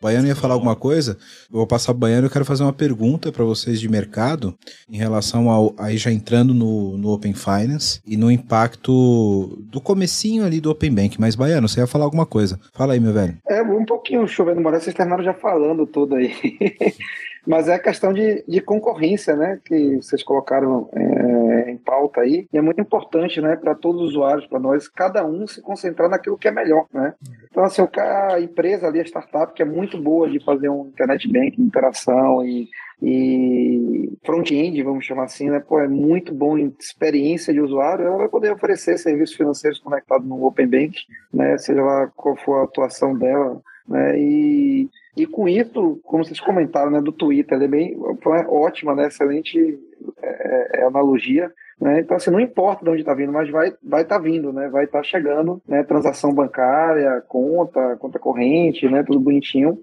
[0.01, 1.18] Baiano ia falar alguma coisa?
[1.51, 2.26] Eu vou passar pro Baiano.
[2.26, 4.57] Eu quero fazer uma pergunta para vocês de mercado
[4.88, 10.44] em relação ao aí já entrando no, no Open Finance e no impacto do comecinho
[10.44, 11.20] ali do Open Bank.
[11.20, 12.59] Mas Baiano, você ia falar alguma coisa?
[12.72, 13.36] Fala aí, meu velho.
[13.49, 16.32] É, um pouquinho chovendo molhado, vocês terminaram já falando tudo aí.
[17.49, 22.46] Mas é a questão de, de concorrência, né, que vocês colocaram é, em pauta aí,
[22.53, 26.11] e é muito importante, né, para todos os usuários, para nós, cada um se concentrar
[26.11, 27.14] naquilo que é melhor, né.
[27.51, 31.26] Então, assim, a empresa ali, a startup, que é muito boa de fazer um internet
[31.26, 32.68] banking, interação e,
[33.01, 38.18] e front-end, vamos chamar assim, né, pô, é muito bom em experiência de usuário, ela
[38.18, 40.99] vai poder oferecer serviços financeiros conectados no Open Bank,
[41.32, 46.40] né, seja lá qual for a atuação dela, né, e, e com isso, como vocês
[46.40, 49.78] comentaram, né, do Twitter, é bem, foi ótima, né, excelente
[50.22, 54.02] é, é, analogia, né, então assim, não importa de onde está vindo, mas vai vai
[54.02, 59.78] estar vindo, né, vai estar chegando, né, transação bancária, conta, conta corrente, né, tudo bonitinho,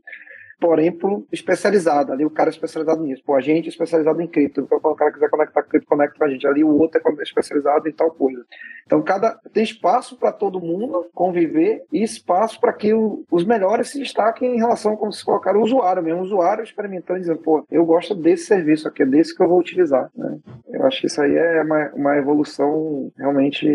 [0.60, 2.12] porém pro especializado.
[2.12, 3.24] Ali o cara é especializado nisso.
[3.26, 4.62] Pô, a gente é especializado em cripto.
[4.62, 6.48] Então, quando o cara quiser conectar cripto, conecta com a gente.
[6.48, 8.44] Ali o outro é especializado em tal coisa.
[8.86, 13.90] Então, cada tem espaço para todo mundo conviver e espaço para que o, os melhores
[13.90, 17.40] se destaquem em relação como se colocar o usuário mesmo, o usuário experimentando e dizendo,
[17.40, 20.10] pô, eu gosto desse serviço aqui, é desse que eu vou utilizar.
[20.16, 20.38] Né?
[20.70, 23.68] Eu acho que isso aí é uma, uma evolução realmente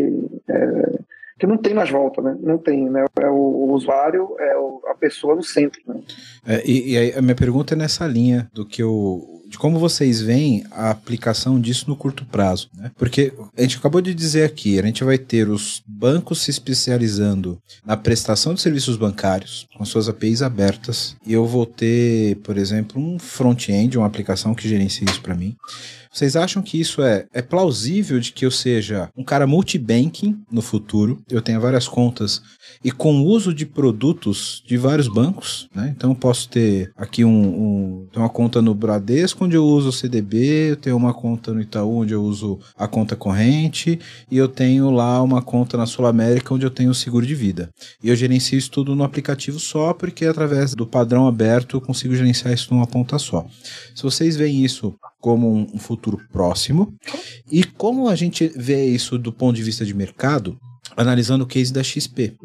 [0.48, 1.00] é,
[1.40, 2.36] que não tem mais volta, né?
[2.38, 3.06] Não tem, né?
[3.18, 5.80] É o, o usuário, é o, a pessoa no centro.
[5.86, 6.02] Né?
[6.46, 10.20] É, e, e a minha pergunta é nessa linha do que eu de como vocês
[10.20, 12.92] veem a aplicação disso no curto prazo, né?
[12.96, 17.60] Porque a gente acabou de dizer aqui, a gente vai ter os bancos se especializando
[17.84, 23.02] na prestação de serviços bancários com suas APIs abertas e eu vou ter, por exemplo,
[23.02, 25.56] um front-end, uma aplicação que gerencia isso para mim.
[26.12, 30.60] Vocês acham que isso é, é plausível de que eu seja um cara multibanking no
[30.60, 31.22] futuro?
[31.30, 32.42] Eu tenha várias contas
[32.84, 35.94] e com o uso de produtos de vários bancos, né?
[35.96, 39.92] Então eu posso ter aqui um, um uma conta no Bradesco onde eu uso o
[39.92, 43.98] CDB, eu tenho uma conta no Itaú onde eu uso a conta corrente
[44.30, 47.34] e eu tenho lá uma conta na Sul América onde eu tenho o seguro de
[47.34, 47.70] vida.
[48.02, 52.14] E eu gerencio isso tudo no aplicativo só porque através do padrão aberto eu consigo
[52.14, 53.46] gerenciar isso numa ponta só.
[53.94, 56.94] Se vocês veem isso como um futuro próximo.
[57.50, 60.58] E como a gente vê isso do ponto de vista de mercado,
[60.96, 62.36] analisando o case da XP.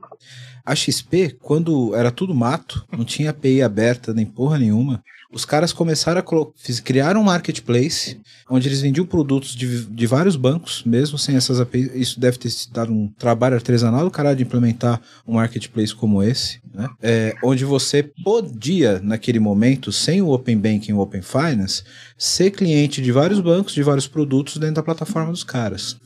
[0.65, 5.01] A XP, quando era tudo mato, não tinha API aberta nem porra nenhuma,
[5.31, 8.19] os caras começaram a criar um marketplace
[8.49, 11.91] onde eles vendiam produtos de, de vários bancos, mesmo sem essas APIs.
[11.93, 16.59] Isso deve ter dado um trabalho artesanal do cara de implementar um marketplace como esse,
[16.73, 16.87] né?
[17.01, 21.83] É, onde você podia, naquele momento, sem o Open Banking e o Open Finance,
[22.17, 25.97] ser cliente de vários bancos, de vários produtos dentro da plataforma dos caras.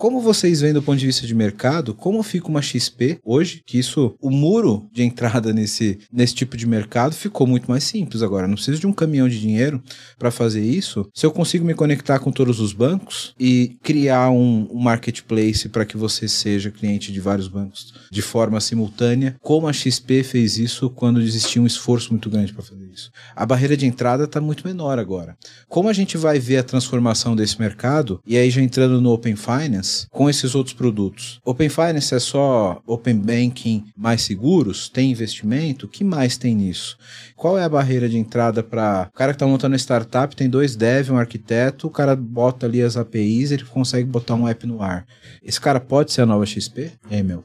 [0.00, 3.62] Como vocês veem do ponto de vista de mercado, como fica uma XP hoje?
[3.66, 8.22] Que isso, o muro de entrada nesse, nesse tipo de mercado ficou muito mais simples
[8.22, 8.46] agora.
[8.46, 9.82] Não preciso de um caminhão de dinheiro
[10.18, 11.06] para fazer isso.
[11.14, 15.84] Se eu consigo me conectar com todos os bancos e criar um, um marketplace para
[15.84, 20.88] que você seja cliente de vários bancos de forma simultânea, como a XP fez isso
[20.88, 23.10] quando existia um esforço muito grande para fazer isso.
[23.36, 25.36] A barreira de entrada está muito menor agora.
[25.68, 28.18] Como a gente vai ver a transformação desse mercado?
[28.26, 31.40] E aí já entrando no Open Finance Finance com esses outros produtos?
[31.44, 34.88] Open Finance é só Open Banking mais seguros?
[34.88, 35.86] Tem investimento?
[35.86, 36.96] O que mais tem nisso?
[37.36, 40.48] Qual é a barreira de entrada para o cara que está montando uma startup, tem
[40.48, 44.66] dois dev, um arquiteto, o cara bota ali as APIs, ele consegue botar um app
[44.66, 45.06] no ar.
[45.42, 46.92] Esse cara pode ser a nova XP?
[47.10, 47.44] É, meu.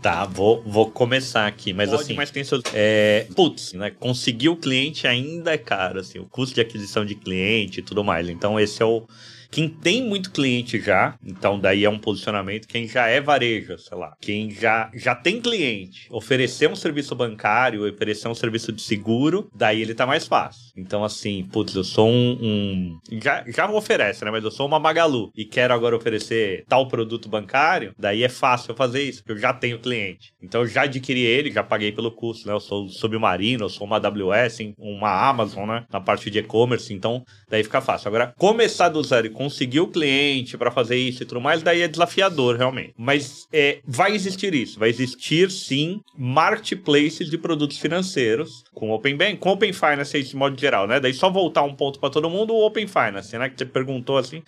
[0.00, 4.48] Tá, vou, vou começar aqui, mas Pode, assim, mas tem seus, é, putz, né, conseguir
[4.48, 8.28] o cliente ainda é caro, assim, o custo de aquisição de cliente e tudo mais,
[8.28, 9.06] então esse é o,
[9.52, 12.66] quem tem muito cliente já, então daí é um posicionamento.
[12.66, 17.86] Quem já é varejo, sei lá, quem já, já tem cliente, oferecer um serviço bancário,
[17.86, 20.72] oferecer um serviço de seguro, daí ele tá mais fácil.
[20.74, 22.38] Então, assim, putz, eu sou um.
[22.40, 24.30] um já, já oferece, né?
[24.30, 28.70] Mas eu sou uma Magalu e quero agora oferecer tal produto bancário, daí é fácil
[28.70, 30.32] eu fazer isso, porque eu já tenho cliente.
[30.42, 32.54] Então eu já adquiri ele, já paguei pelo custo, né?
[32.54, 35.84] Eu sou Submarino, eu sou uma AWS, uma Amazon, né?
[35.92, 38.08] Na parte de e-commerce, então daí fica fácil.
[38.08, 41.82] Agora, começar do zero e conseguir o cliente para fazer isso e tudo mais, daí
[41.82, 42.94] é desafiador, realmente.
[42.96, 44.78] Mas é, vai existir isso.
[44.78, 50.58] Vai existir, sim, marketplaces de produtos financeiros com Open Bank, com Open Finance de modo
[50.58, 51.00] geral, né?
[51.00, 53.48] Daí só voltar um ponto para todo mundo, o Open Finance, né?
[53.48, 54.42] Que você perguntou assim.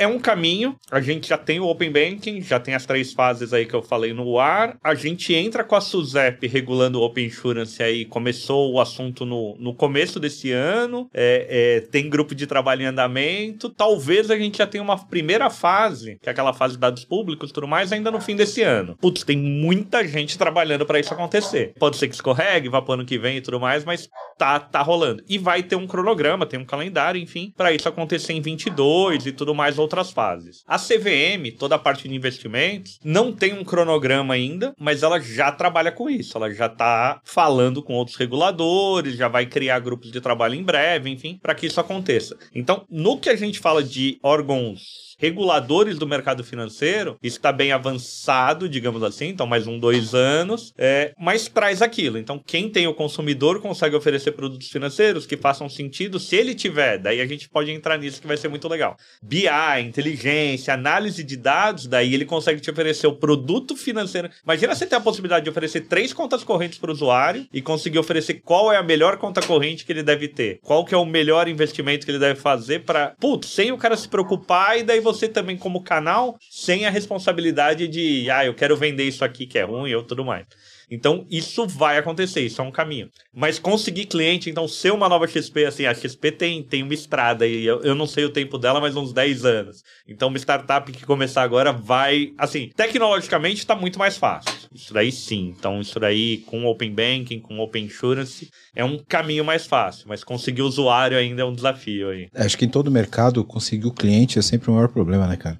[0.00, 3.52] É um caminho, a gente já tem o Open Banking, já tem as três fases
[3.52, 4.78] aí que eu falei no ar.
[4.82, 9.54] A gente entra com a SUSEP regulando o Open Insurance aí, começou o assunto no,
[9.58, 13.68] no começo desse ano, é, é, tem grupo de trabalho em andamento.
[13.68, 17.50] Talvez a gente já tenha uma primeira fase, que é aquela fase de dados públicos
[17.50, 18.96] e tudo mais, ainda no fim desse ano.
[19.02, 21.74] Putz, tem muita gente trabalhando para isso acontecer.
[21.78, 24.80] Pode ser que escorregue, vá pro ano que vem e tudo mais, mas tá, tá
[24.80, 25.22] rolando.
[25.28, 29.32] E vai ter um cronograma, tem um calendário, enfim, para isso acontecer em 22 e
[29.32, 30.62] tudo mais, outras fases.
[30.66, 35.50] A CVM, toda a parte de investimentos, não tem um cronograma ainda, mas ela já
[35.50, 36.38] trabalha com isso.
[36.38, 41.10] Ela já está falando com outros reguladores, já vai criar grupos de trabalho em breve,
[41.10, 42.38] enfim, para que isso aconteça.
[42.54, 48.66] Então, no que a gente fala de órgãos reguladores do mercado financeiro, está bem avançado,
[48.68, 52.16] digamos assim, então mais um, dois anos, é, mas traz aquilo.
[52.16, 56.96] Então, quem tem o consumidor consegue oferecer produtos financeiros que façam sentido se ele tiver.
[56.96, 58.96] Daí a gente pode entrar nisso que vai ser muito legal.
[59.22, 59.46] BI,
[59.84, 64.30] inteligência, análise de dados, daí ele consegue te oferecer o produto financeiro.
[64.42, 67.98] Imagina você ter a possibilidade de oferecer três contas correntes para o usuário e conseguir
[67.98, 71.04] oferecer qual é a melhor conta corrente que ele deve ter, qual que é o
[71.04, 75.00] melhor investimento que ele deve fazer para, putz, sem o cara se preocupar e daí
[75.00, 79.46] você você também, como canal, sem a responsabilidade de, ah, eu quero vender isso aqui
[79.46, 80.46] que é ruim ou tudo mais.
[80.90, 83.08] Então, isso vai acontecer, isso é um caminho.
[83.32, 87.44] Mas conseguir cliente, então, ser uma nova XP, assim, a XP tem, tem uma estrada
[87.44, 89.82] aí, eu, eu não sei o tempo dela, mas uns 10 anos.
[90.08, 94.52] Então, uma startup que começar agora vai, assim, tecnologicamente está muito mais fácil.
[94.74, 95.54] Isso daí sim.
[95.56, 100.24] Então, isso daí com Open Banking, com Open Insurance, é um caminho mais fácil, mas
[100.24, 102.28] conseguir usuário ainda é um desafio aí.
[102.34, 105.58] Acho que em todo mercado, conseguir o cliente é sempre o maior problema, né, cara?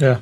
[0.00, 0.04] É.
[0.04, 0.18] é.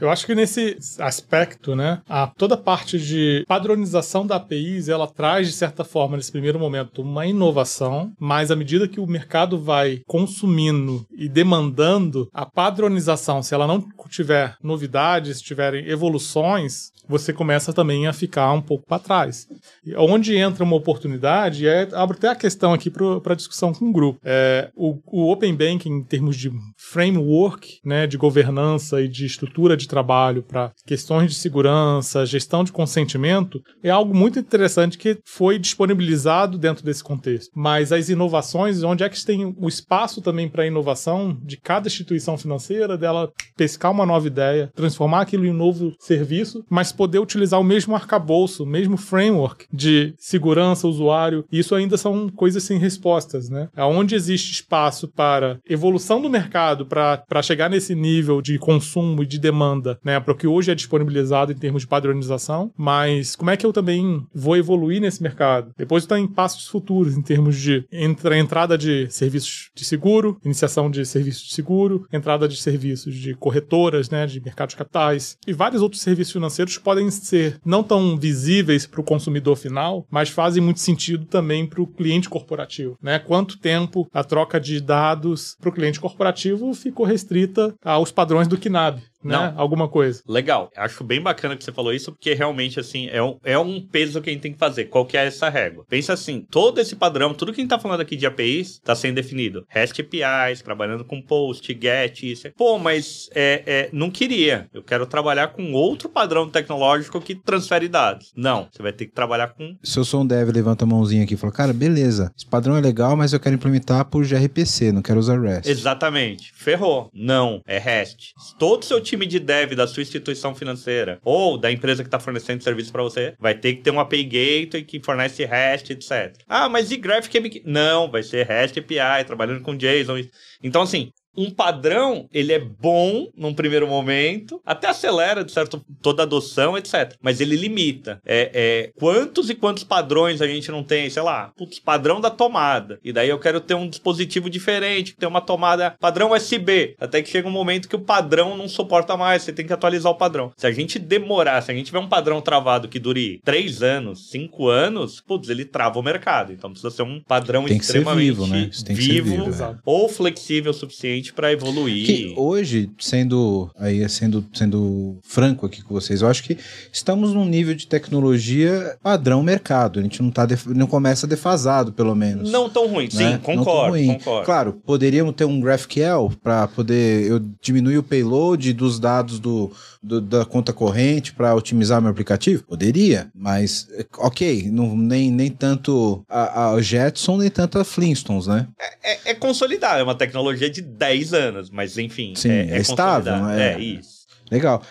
[0.00, 5.48] Eu acho que nesse aspecto, né, a, toda parte de padronização da APIs, ela traz,
[5.48, 10.00] de certa forma, nesse primeiro momento, uma inovação, mas à medida que o mercado vai
[10.06, 17.72] consumindo e demandando a padronização, se ela não tiver novidades, se tiverem evoluções, você começa
[17.72, 19.48] também a ficar um pouco para trás.
[19.84, 23.92] E onde entra uma oportunidade, é, abro até a questão aqui para discussão com o
[23.92, 24.20] grupo.
[24.22, 29.76] É, o, o Open Banking, em termos de framework, né, de governança e de estrutura
[29.76, 35.58] de trabalho para questões de segurança, gestão de consentimento, é algo muito interessante que foi
[35.58, 37.50] disponibilizado dentro desse contexto.
[37.54, 42.36] Mas as inovações, onde é que tem o espaço também para inovação de cada instituição
[42.36, 47.60] financeira, dela pescar uma nova ideia, transformar aquilo em um novo serviço, mas poder utilizar
[47.60, 51.44] o mesmo arcabouço, o mesmo framework de segurança, usuário.
[51.50, 53.68] Isso ainda são coisas sem respostas, né?
[53.76, 59.38] Aonde existe espaço para evolução do mercado, para chegar nesse nível de consumo e de
[59.38, 60.18] demanda, né?
[60.20, 63.72] Para o que hoje é disponibilizado em termos de padronização, mas como é que eu
[63.72, 65.72] também vou evoluir nesse mercado?
[65.76, 70.90] Depois está em passos futuros, em termos de entra, entrada de serviços de seguro, iniciação
[70.90, 74.26] de serviços de seguro, entrada de serviços de corretoras, né?
[74.26, 79.04] De mercados capitais e vários outros serviços financeiros podem ser não tão visíveis para o
[79.04, 82.96] consumidor final, mas fazem muito sentido também para o cliente corporativo.
[83.02, 83.18] Né?
[83.18, 88.58] Quanto tempo a troca de dados para o cliente corporativo ficou restrita aos padrões do
[88.58, 89.00] KNAB?
[89.22, 89.36] Né?
[89.36, 89.54] Não.
[89.56, 90.22] Alguma coisa.
[90.26, 90.70] Legal.
[90.76, 94.20] Acho bem bacana que você falou isso, porque realmente, assim, é um, é um peso
[94.20, 94.86] que a gente tem que fazer.
[94.86, 95.84] Qual que é essa régua?
[95.88, 98.94] Pensa assim, todo esse padrão, tudo que a gente tá falando aqui de APIs, está
[98.94, 99.64] sendo definido.
[99.68, 102.48] REST APIs, trabalhando com POST, GET, isso.
[102.56, 104.68] Pô, mas é, é, não queria.
[104.72, 108.32] Eu quero trabalhar com outro padrão tecnológico que transfere dados.
[108.36, 109.76] Não, você vai ter que trabalhar com...
[109.82, 112.76] Se eu sou um dev, levanta a mãozinha aqui e fala, cara, beleza, esse padrão
[112.76, 115.68] é legal, mas eu quero implementar por gRPC, não quero usar REST.
[115.68, 116.52] Exatamente.
[116.54, 117.10] Ferrou.
[117.12, 118.32] Não, é REST.
[118.58, 122.62] Todo seu time de dev da sua instituição financeira ou da empresa que está fornecendo
[122.62, 126.36] serviço para você, vai ter que ter um API Gateway que fornece REST, etc.
[126.46, 127.62] Ah, mas e Graphic API?
[127.64, 130.18] Não, vai ser REST API, trabalhando com JSON.
[130.62, 136.22] Então, assim, um padrão, ele é bom num primeiro momento, até acelera, de certo, toda
[136.22, 137.14] a adoção, etc.
[137.22, 138.20] Mas ele limita.
[138.26, 141.08] É, é, quantos e quantos padrões a gente não tem?
[141.08, 142.98] Sei lá, putz, padrão da tomada.
[143.04, 146.96] E daí eu quero ter um dispositivo diferente, que tem uma tomada padrão USB.
[146.98, 150.10] Até que chega um momento que o padrão não suporta mais, você tem que atualizar
[150.10, 150.52] o padrão.
[150.56, 154.30] Se a gente demorar, se a gente tiver um padrão travado que dure 3 anos,
[154.30, 156.52] 5 anos, putz, ele trava o mercado.
[156.52, 158.70] Então precisa ser um padrão tem extremamente vivo, né?
[158.88, 159.76] vivo, vivo é.
[159.84, 162.06] ou flexível o suficiente para evoluir.
[162.06, 166.56] Que hoje, sendo aí sendo, sendo franco aqui com vocês, eu acho que
[166.92, 169.98] estamos num nível de tecnologia padrão mercado.
[169.98, 172.50] A gente não tá não começa defasado, pelo menos.
[172.50, 173.32] Não tão ruim, né?
[173.32, 174.14] sim, concordo, ruim.
[174.14, 174.46] concordo.
[174.46, 179.70] Claro, poderíamos ter um GraphQL para poder eu diminuir o payload dos dados do,
[180.02, 182.62] do da conta corrente para otimizar meu aplicativo?
[182.64, 183.88] Poderia, mas
[184.18, 188.66] ok, não, nem, nem tanto a, a Jetson, nem tanto a Flintstones, né?
[188.78, 192.34] É, é, é consolidado, é uma tecnologia de 10 anos, mas enfim.
[192.36, 193.48] Sim, é, é, é estável.
[193.48, 194.17] É, é isso.
[194.50, 194.82] Legal.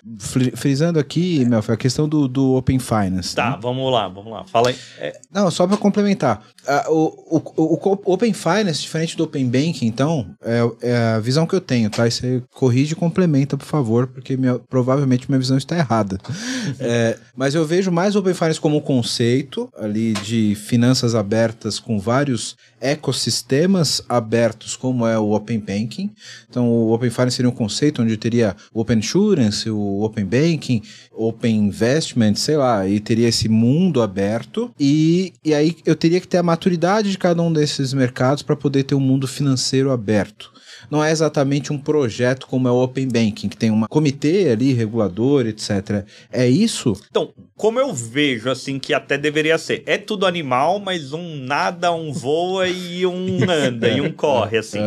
[0.55, 3.35] Frisando aqui, Melf, a questão do, do Open Finance.
[3.35, 3.59] Tá, né?
[3.61, 4.43] vamos lá, vamos lá.
[4.45, 4.75] Fala aí.
[4.99, 5.19] É...
[5.31, 6.43] Não, só para complementar.
[6.89, 11.55] O, o, o, Open Finance, diferente do Open Banking, então, é, é, a visão que
[11.55, 12.05] eu tenho, tá?
[12.07, 16.17] E você corrige e complementa, por favor, porque minha, provavelmente minha visão está errada.
[16.79, 21.79] é, mas eu vejo mais o Open Finance como um conceito ali de finanças abertas
[21.79, 26.11] com vários ecossistemas abertos, como é o Open Banking.
[26.49, 30.81] Então, o Open Finance seria um conceito onde teria o Open Insurance, o Open Banking,
[31.11, 34.71] Open Investment, sei lá, e teria esse mundo aberto.
[34.79, 38.55] E, e aí eu teria que ter a maturidade de cada um desses mercados para
[38.55, 40.51] poder ter um mundo financeiro aberto
[40.89, 44.73] não é exatamente um projeto como é o Open Banking, que tem um comitê ali,
[44.73, 46.05] regulador, etc.
[46.31, 46.93] É isso?
[47.09, 49.83] Então, como eu vejo, assim, que até deveria ser.
[49.85, 54.79] É tudo animal, mas um nada, um voa e um anda, e um corre, assim.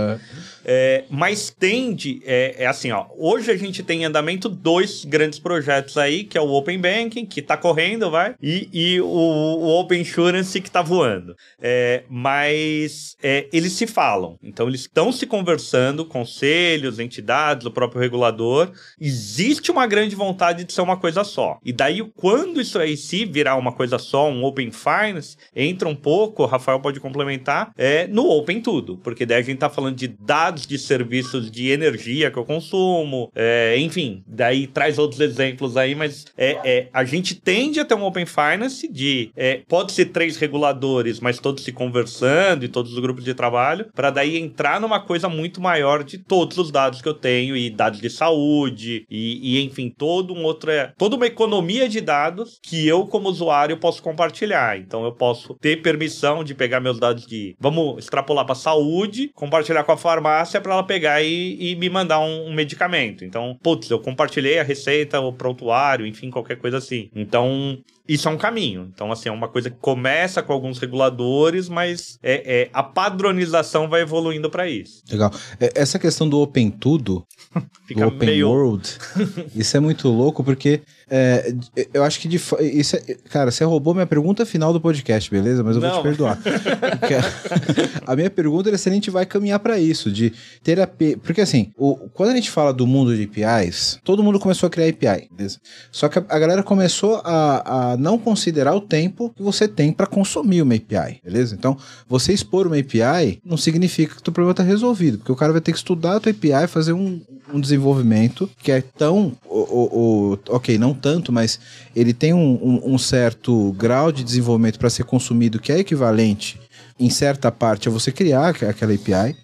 [0.64, 1.04] É.
[1.10, 3.06] Mas tende, é, é, assim, ó.
[3.16, 7.26] Hoje a gente tem em andamento dois grandes projetos aí, que é o Open Banking,
[7.26, 11.34] que tá correndo, vai, e, e o, o, Open Insurance, que tá voando.
[11.60, 14.38] É, mas é, eles se falam.
[14.42, 18.70] Então, eles estão se conversando, conselhos, entidades, o próprio regulador.
[19.00, 21.58] Existe uma grande vontade de ser uma coisa só.
[21.64, 25.96] E daí, quando isso aí se virar uma coisa só, um Open Finance, entra um
[25.96, 28.96] pouco, o Rafael pode complementar, é no Open Tudo.
[28.98, 33.30] Porque daí a gente tá falando de dados de serviços de energia que eu consumo,
[33.34, 37.94] é, enfim, daí traz outros exemplos aí, mas é, é, a gente tende a ter
[37.94, 42.92] um Open Finance de é, pode ser três reguladores, mas todos se conversando e todos
[42.92, 47.00] os grupos de trabalho, para daí entrar numa coisa muito maior de todos os dados
[47.02, 51.16] que eu tenho e dados de saúde e, e enfim, todo um outro, é, toda
[51.16, 54.78] uma economia de dados que eu como usuário posso compartilhar.
[54.78, 59.84] Então eu posso ter permissão de pegar meus dados de, vamos extrapolar para saúde, compartilhar
[59.84, 63.24] com a farmácia para ela pegar e, e me mandar um, um, medicamento.
[63.24, 67.10] Então, putz, eu compartilhei a receita o prontuário, enfim, qualquer coisa assim.
[67.14, 67.78] Então,
[68.10, 68.90] isso é um caminho.
[68.92, 73.88] Então, assim, é uma coisa que começa com alguns reguladores, mas é, é a padronização
[73.88, 75.04] vai evoluindo para isso.
[75.08, 75.30] Legal.
[75.60, 77.24] É, essa questão do Open Tudo,
[77.94, 78.48] do Open meio...
[78.48, 78.88] World,
[79.54, 81.52] isso é muito louco, porque é,
[81.92, 82.40] eu acho que de,
[82.72, 85.62] isso é, cara, você roubou minha pergunta final do podcast, beleza?
[85.64, 85.90] Mas eu Não.
[85.90, 86.38] vou te perdoar.
[88.06, 90.32] a, minha pergunta é se a gente vai caminhar para isso, de
[90.62, 90.88] ter a,
[91.22, 94.70] porque assim, o, quando a gente fala do mundo de APIs, todo mundo começou a
[94.70, 95.58] criar API, beleza?
[95.90, 99.92] Só que a, a galera começou a, a não considerar o tempo que você tem
[99.92, 101.54] para consumir uma API, beleza?
[101.54, 101.76] Então,
[102.08, 105.60] você expor uma API não significa que o problema está resolvido, porque o cara vai
[105.60, 107.20] ter que estudar a tua API, fazer um,
[107.52, 111.60] um desenvolvimento que é tão, o, o, o, ok, não tanto, mas
[111.94, 116.58] ele tem um, um, um certo grau de desenvolvimento para ser consumido que é equivalente
[116.98, 119.36] em certa parte a você criar aquela API.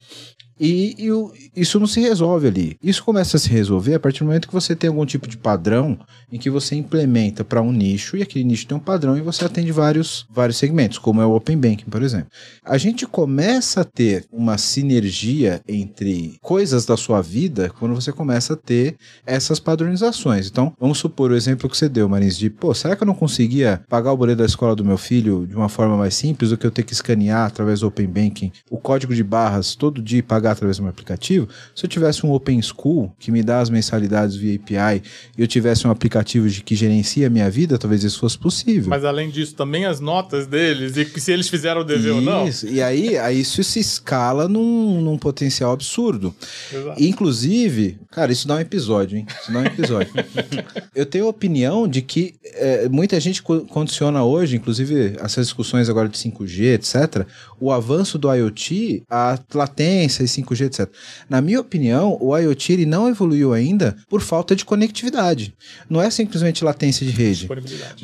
[0.59, 2.77] E, e isso não se resolve ali.
[2.83, 5.37] Isso começa a se resolver a partir do momento que você tem algum tipo de
[5.37, 5.99] padrão
[6.33, 9.45] em que você implementa para um nicho e aquele nicho tem um padrão e você
[9.45, 12.29] atende vários, vários segmentos, como é o Open Banking, por exemplo.
[12.65, 18.55] A gente começa a ter uma sinergia entre coisas da sua vida quando você começa
[18.55, 18.97] a ter
[19.27, 20.49] essas padronizações.
[20.49, 23.15] Então, vamos supor o exemplo que você deu, Marins, de, pô, será que eu não
[23.15, 26.57] conseguia pagar o boleto da escola do meu filho de uma forma mais simples do
[26.57, 30.19] que eu ter que escanear através do Open Banking o código de barras todo dia
[30.19, 33.43] e pagar pagar através do meu aplicativo, se eu tivesse um Open School que me
[33.43, 35.03] dá as mensalidades via API
[35.37, 38.91] e eu tivesse um aplicativo de que gerencia a minha vida, talvez isso fosse possível.
[38.91, 42.21] Mas além disso, também as notas deles e se eles fizeram o dever isso, ou
[42.21, 42.49] não.
[42.65, 46.35] E aí, aí isso se escala num, num potencial absurdo.
[46.73, 47.03] Exato.
[47.03, 49.27] Inclusive, cara, isso dá um episódio, hein?
[49.41, 50.13] Isso dá um episódio.
[50.95, 56.09] eu tenho a opinião de que é, muita gente condiciona hoje, inclusive essas discussões agora
[56.09, 57.27] de 5G, etc.,
[57.61, 60.89] o avanço do IoT, a latência e 5G, etc.
[61.29, 65.55] Na minha opinião, o IoT ele não evoluiu ainda por falta de conectividade.
[65.89, 67.49] Não é simplesmente latência de rede.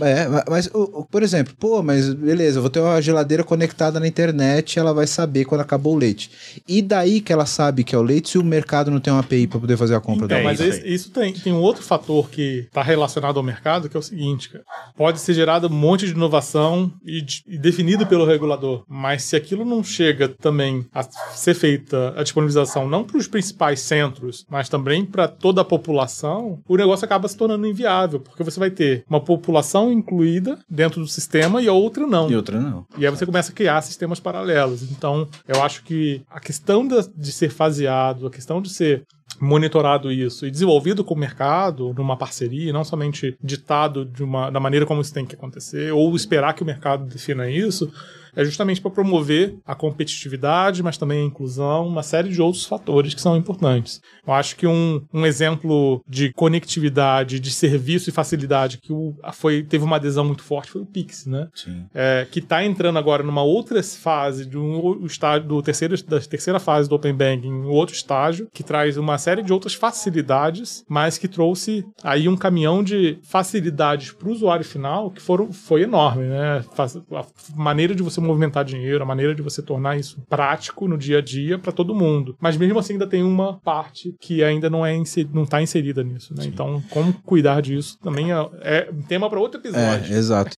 [0.01, 0.71] É, mas,
[1.11, 5.07] por exemplo, pô, mas beleza, eu vou ter uma geladeira conectada na internet, ela vai
[5.07, 6.31] saber quando acabou o leite.
[6.67, 9.21] E daí que ela sabe que é o leite se o mercado não tem uma
[9.21, 11.83] API para poder fazer a compra então, da Mas isso, isso tem, tem um outro
[11.83, 14.65] fator que está relacionado ao mercado, que é o seguinte, cara.
[14.97, 19.65] Pode ser gerado um monte de inovação e, e definido pelo regulador, mas se aquilo
[19.65, 25.05] não chega também a ser feita a disponibilização não para os principais centros, mas também
[25.05, 29.21] para toda a população, o negócio acaba se tornando inviável, porque você vai ter uma
[29.21, 32.31] população incluída dentro do sistema e a outra não.
[32.31, 32.87] E outra não.
[32.97, 34.83] E aí você começa a criar sistemas paralelos.
[34.91, 39.05] Então, eu acho que a questão de, de ser faseado, a questão de ser
[39.41, 44.61] monitorado isso e desenvolvido com o mercado, numa parceria, não somente ditado de uma, da
[44.61, 47.93] maneira como isso tem que acontecer, ou esperar que o mercado defina isso,
[48.35, 53.15] é justamente para promover a competitividade, mas também a inclusão, uma série de outros fatores
[53.15, 54.01] que são importantes.
[54.27, 59.63] Eu acho que um, um exemplo de conectividade, de serviço e facilidade que o, foi,
[59.63, 61.49] teve uma adesão muito forte foi o Pix, né?
[61.55, 61.85] Sim.
[61.95, 66.59] É, que está entrando agora numa outra fase de um estágio do terceiro, da terceira
[66.59, 71.17] fase do Open Banking, um outro estágio que traz uma série de outras facilidades, mas
[71.17, 76.25] que trouxe aí um caminhão de facilidades para o usuário final que foram, foi enorme,
[76.25, 76.65] né?
[77.13, 81.19] A maneira de você movimentar dinheiro, a maneira de você tornar isso prático no dia
[81.19, 82.37] a dia para todo mundo.
[82.41, 84.93] Mas mesmo assim ainda tem uma parte que ainda não é
[85.33, 86.45] não está inserida nisso, né?
[86.47, 90.13] Então, como cuidar disso também é, é tema para outro episódio.
[90.13, 90.53] É, exato.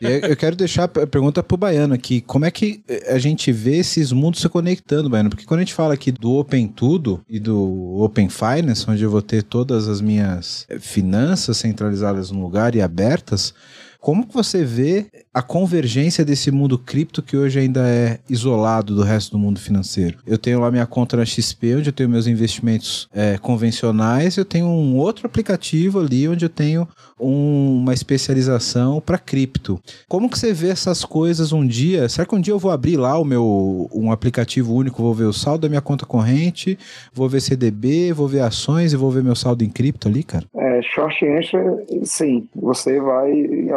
[0.00, 2.20] Eu quero deixar a pergunta pro Baiano aqui.
[2.20, 5.30] Como é que a gente vê esses mundos se conectando, Baiano?
[5.30, 9.10] Porque quando a gente fala aqui do Open Tudo e do Open Finance, onde eu
[9.10, 13.52] vou ter todas as minhas finanças centralizadas num lugar e abertas,
[14.00, 15.06] como que você vê
[15.38, 20.18] a convergência desse mundo cripto que hoje ainda é isolado do resto do mundo financeiro?
[20.26, 24.44] Eu tenho lá minha conta na XP, onde eu tenho meus investimentos é, convencionais, eu
[24.44, 26.88] tenho um outro aplicativo ali onde eu tenho
[27.20, 29.80] um, uma especialização para cripto.
[30.08, 32.08] Como que você vê essas coisas um dia?
[32.08, 35.24] Será que um dia eu vou abrir lá o meu um aplicativo único, vou ver
[35.24, 36.76] o saldo da minha conta corrente,
[37.12, 40.44] vou ver CDB, vou ver ações e vou ver meu saldo em cripto ali, cara?
[40.56, 42.48] É, short answer, sim.
[42.56, 43.30] Você vai,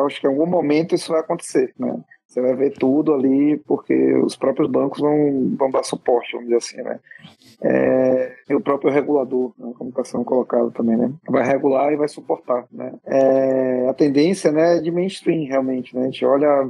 [0.05, 1.99] acho que em algum momento isso vai acontecer, né?
[2.31, 6.57] Você vai ver tudo ali, porque os próprios bancos vão, vão dar suporte, vamos dizer
[6.57, 6.97] assim, né?
[7.61, 11.11] É, e o próprio regulador, né, como está sendo colocado também, né?
[11.27, 12.93] Vai regular e vai suportar, né?
[13.05, 16.03] É, a tendência, né, é de mainstream, realmente, né?
[16.03, 16.69] A gente olha,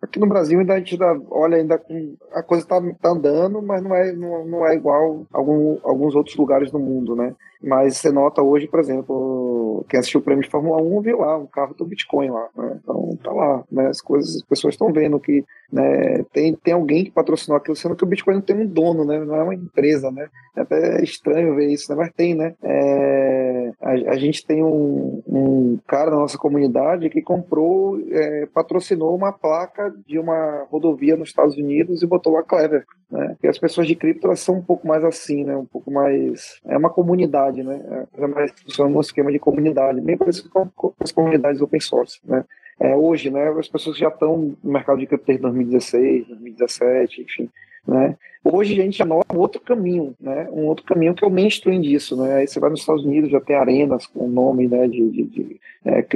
[0.00, 3.60] aqui no Brasil ainda a gente ainda olha ainda com, a coisa está tá andando,
[3.60, 7.34] mas não é, não, não é igual a algum, alguns outros lugares do mundo, né?
[7.62, 11.36] Mas você nota hoje, por exemplo, quem assistiu o prêmio de Fórmula 1 viu lá
[11.36, 12.78] um carro do Bitcoin lá, né?
[12.82, 13.88] Então tá lá, né?
[13.88, 17.94] As coisas, as pessoas estão vendo que né, tem, tem alguém que patrocinou aquilo, sendo
[17.94, 19.18] que o Bitcoin não tem um dono, né?
[19.24, 20.28] Não é uma empresa, né?
[20.56, 21.96] É até estranho ver isso, né?
[21.96, 22.54] Mas tem, né?
[22.62, 29.14] É, a, a, gente tem um, um, cara na nossa comunidade que comprou, é, patrocinou
[29.14, 33.36] uma placa de uma rodovia nos Estados Unidos e botou a Clever, né?
[33.42, 35.56] E as pessoas de cripto elas são um pouco mais assim, né?
[35.56, 38.06] Um pouco mais é uma comunidade, né?
[38.16, 42.44] É mais funciona num esquema de comunidade, bem parecido com, as comunidades open source, né?
[42.78, 47.50] É, hoje, né, as pessoas já estão no mercado de cripto desde 2016, 2017, enfim,
[47.86, 48.16] né?
[48.42, 50.48] Hoje a gente já nota um outro caminho, né?
[50.50, 52.36] Um outro caminho que é o mainstream disso, né?
[52.36, 55.60] Aí você vai nos Estados Unidos, já tem arenas com nome, né, de, de, de
[55.84, 56.06] é,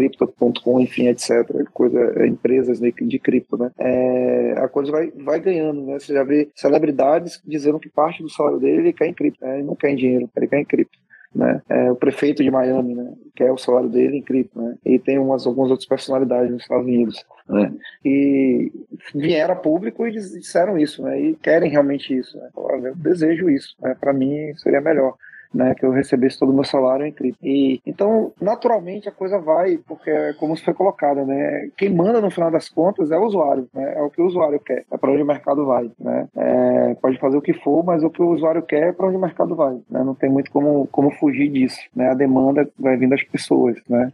[0.81, 1.31] enfim, etc.
[1.73, 3.71] Coisa, é, empresas de, de cripto, né?
[3.79, 5.99] É, a coisa vai, vai ganhando, né?
[5.99, 9.59] Você já vê celebridades dizendo que parte do salário dele ele quer em cripto, né?
[9.59, 10.99] Ele não quer em dinheiro, ele quer em cripto
[11.35, 11.61] né?
[11.69, 13.13] É, o prefeito de Miami, né?
[13.35, 14.77] Que é o salário dele em cripto, né?
[14.85, 17.73] E tem umas, algumas outras personalidades nos Estados Unidos, né?
[18.05, 18.73] E
[19.15, 21.21] vieram a público e disseram isso, né?
[21.21, 22.49] E querem realmente isso, né?
[22.57, 23.97] Eu desejo isso, né?
[23.99, 25.17] Para mim seria melhor
[25.53, 27.39] né, que eu recebesse todo o meu salário em cripto.
[27.43, 32.31] E, então, naturalmente, a coisa vai, porque é como foi colocado, né, quem manda no
[32.31, 35.11] final das contas é o usuário, né, é o que o usuário quer, é para
[35.11, 35.91] onde o mercado vai.
[35.99, 39.07] Né, é, pode fazer o que for, mas o que o usuário quer é para
[39.07, 39.75] onde o mercado vai.
[39.91, 41.81] Né, não tem muito como, como fugir disso.
[41.95, 43.77] Né, a demanda vai vir das pessoas.
[43.89, 44.13] Né.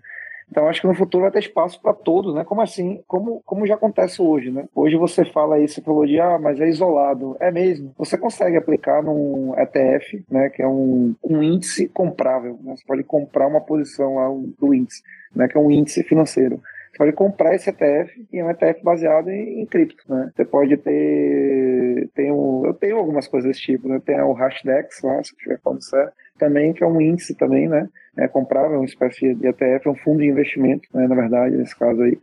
[0.51, 2.45] Então acho que no futuro vai ter espaço para todos, né?
[2.45, 3.03] Como assim?
[3.07, 4.67] Como, como já acontece hoje, né?
[4.75, 7.37] Hoje você fala aí, você falou de ah, mas é isolado.
[7.39, 7.95] É mesmo.
[7.97, 10.51] Você consegue aplicar num ETF, né?
[10.51, 12.59] Que é um, um índice comprável.
[12.63, 12.75] Né?
[12.77, 14.29] Você pode comprar uma posição lá
[14.59, 15.03] do índice,
[15.35, 15.47] né?
[15.47, 16.61] Que é um índice financeiro.
[16.91, 20.33] Você pode comprar esse ETF e é um ETF baseado em, em cripto, né?
[20.35, 24.01] Você pode ter, tem um, eu tenho algumas coisas desse tipo, né?
[24.05, 27.89] Tem o Hashdex lá, se tiver falando certo, também que é um índice também, né?
[28.17, 31.07] É comprável, uma espécie de ETF, é um fundo de investimento, né?
[31.07, 32.19] Na verdade, nesse caso aí.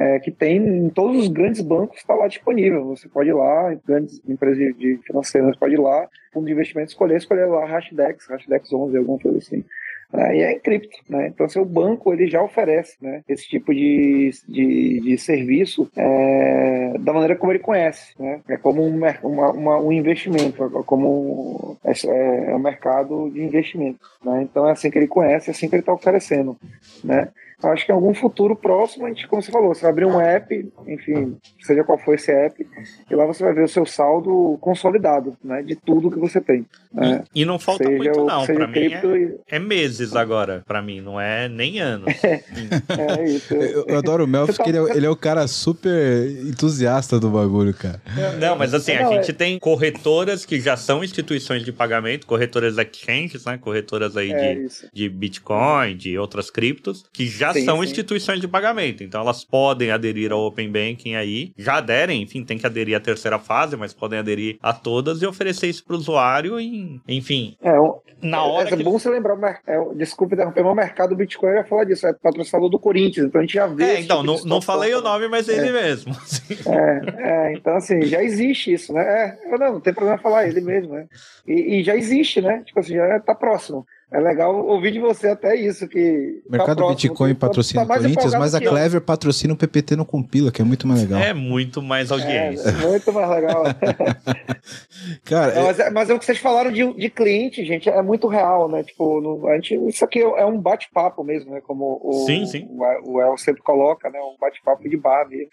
[0.00, 2.84] É, que tem em todos os grandes bancos está lá disponível.
[2.86, 7.16] Você pode ir lá, grandes empresas de financeiras pode ir lá, fundo de investimento escolher,
[7.16, 9.64] escolher lá Hashdex, Hashdex 11, alguma coisa assim
[10.12, 10.96] né, e é em cripto.
[11.08, 11.28] Né?
[11.28, 17.12] Então, o banco ele já oferece né, esse tipo de, de, de serviço é, da
[17.12, 18.14] maneira como ele conhece.
[18.18, 18.40] Né?
[18.48, 24.00] É como um, uma, uma, um investimento, é como é, é, um mercado de investimento.
[24.24, 24.42] Né?
[24.42, 26.56] Então, é assim que ele conhece, é assim que ele está oferecendo.
[27.04, 27.28] Né?
[27.64, 30.20] Acho que em algum futuro próximo, a gente, como você falou, você vai abrir um
[30.20, 32.64] app, enfim, seja qual for esse app,
[33.10, 36.64] e lá você vai ver o seu saldo consolidado, né, de tudo que você tem.
[36.92, 37.24] Né?
[37.34, 41.00] E, e, não falta seja muito não, para mim é, é, meses agora, para mim,
[41.00, 42.14] não é nem anos.
[42.22, 42.42] É,
[43.18, 43.54] é isso.
[43.54, 44.68] Eu, eu adoro o Mel, porque tá...
[44.68, 48.00] ele, é, ele, é, o cara super entusiasta do bagulho, cara.
[48.38, 49.34] Não, mas assim, não, a gente é...
[49.34, 54.68] tem corretoras que já são instituições de pagamento, corretoras exchanges, né, corretoras aí é de,
[54.92, 57.84] de Bitcoin, de outras criptos, que já já sim, são sim.
[57.84, 62.58] instituições de pagamento, então elas podem aderir ao Open Banking aí, já aderem, enfim, tem
[62.58, 65.98] que aderir à terceira fase, mas podem aderir a todas e oferecer isso para o
[65.98, 67.56] usuário, em, enfim.
[67.62, 68.68] É, um, na hora.
[68.68, 68.82] É, que...
[68.82, 72.68] bom você lembrar, é, desculpe interromper, mas o mercado Bitcoin ia falar disso, é patrocinador
[72.68, 73.84] do Corinthians, então a gente já vê.
[73.84, 75.72] É, então, tipo não, não falei o nome, mas ele é.
[75.72, 76.14] mesmo.
[76.68, 79.02] É, é, então assim, já existe isso, né?
[79.02, 81.06] É, não, não tem problema falar ele mesmo, né?
[81.46, 82.62] E, e já existe, né?
[82.64, 83.86] Tipo assim, já está próximo.
[84.10, 86.40] É legal ouvir de você até isso, que.
[86.48, 88.60] O mercado tá próximo, Bitcoin que patrocina tá o Corinthians, mas a.
[88.60, 91.20] Clever patrocina o PPT no Compila, que é muito mais legal.
[91.20, 92.72] É muito mais É, audiência.
[92.72, 93.64] muito mais legal.
[95.24, 98.00] Cara, Não, mas, é, mas é o que vocês falaram de, de cliente, gente, é
[98.02, 98.82] muito real, né?
[98.82, 101.60] Tipo, no- a gente, isso aqui é um bate-papo mesmo, né?
[101.60, 102.66] Como o, Sim, sim.
[102.70, 104.18] o, El- o El sempre coloca, né?
[104.20, 105.48] Um bate-papo de bar mesmo.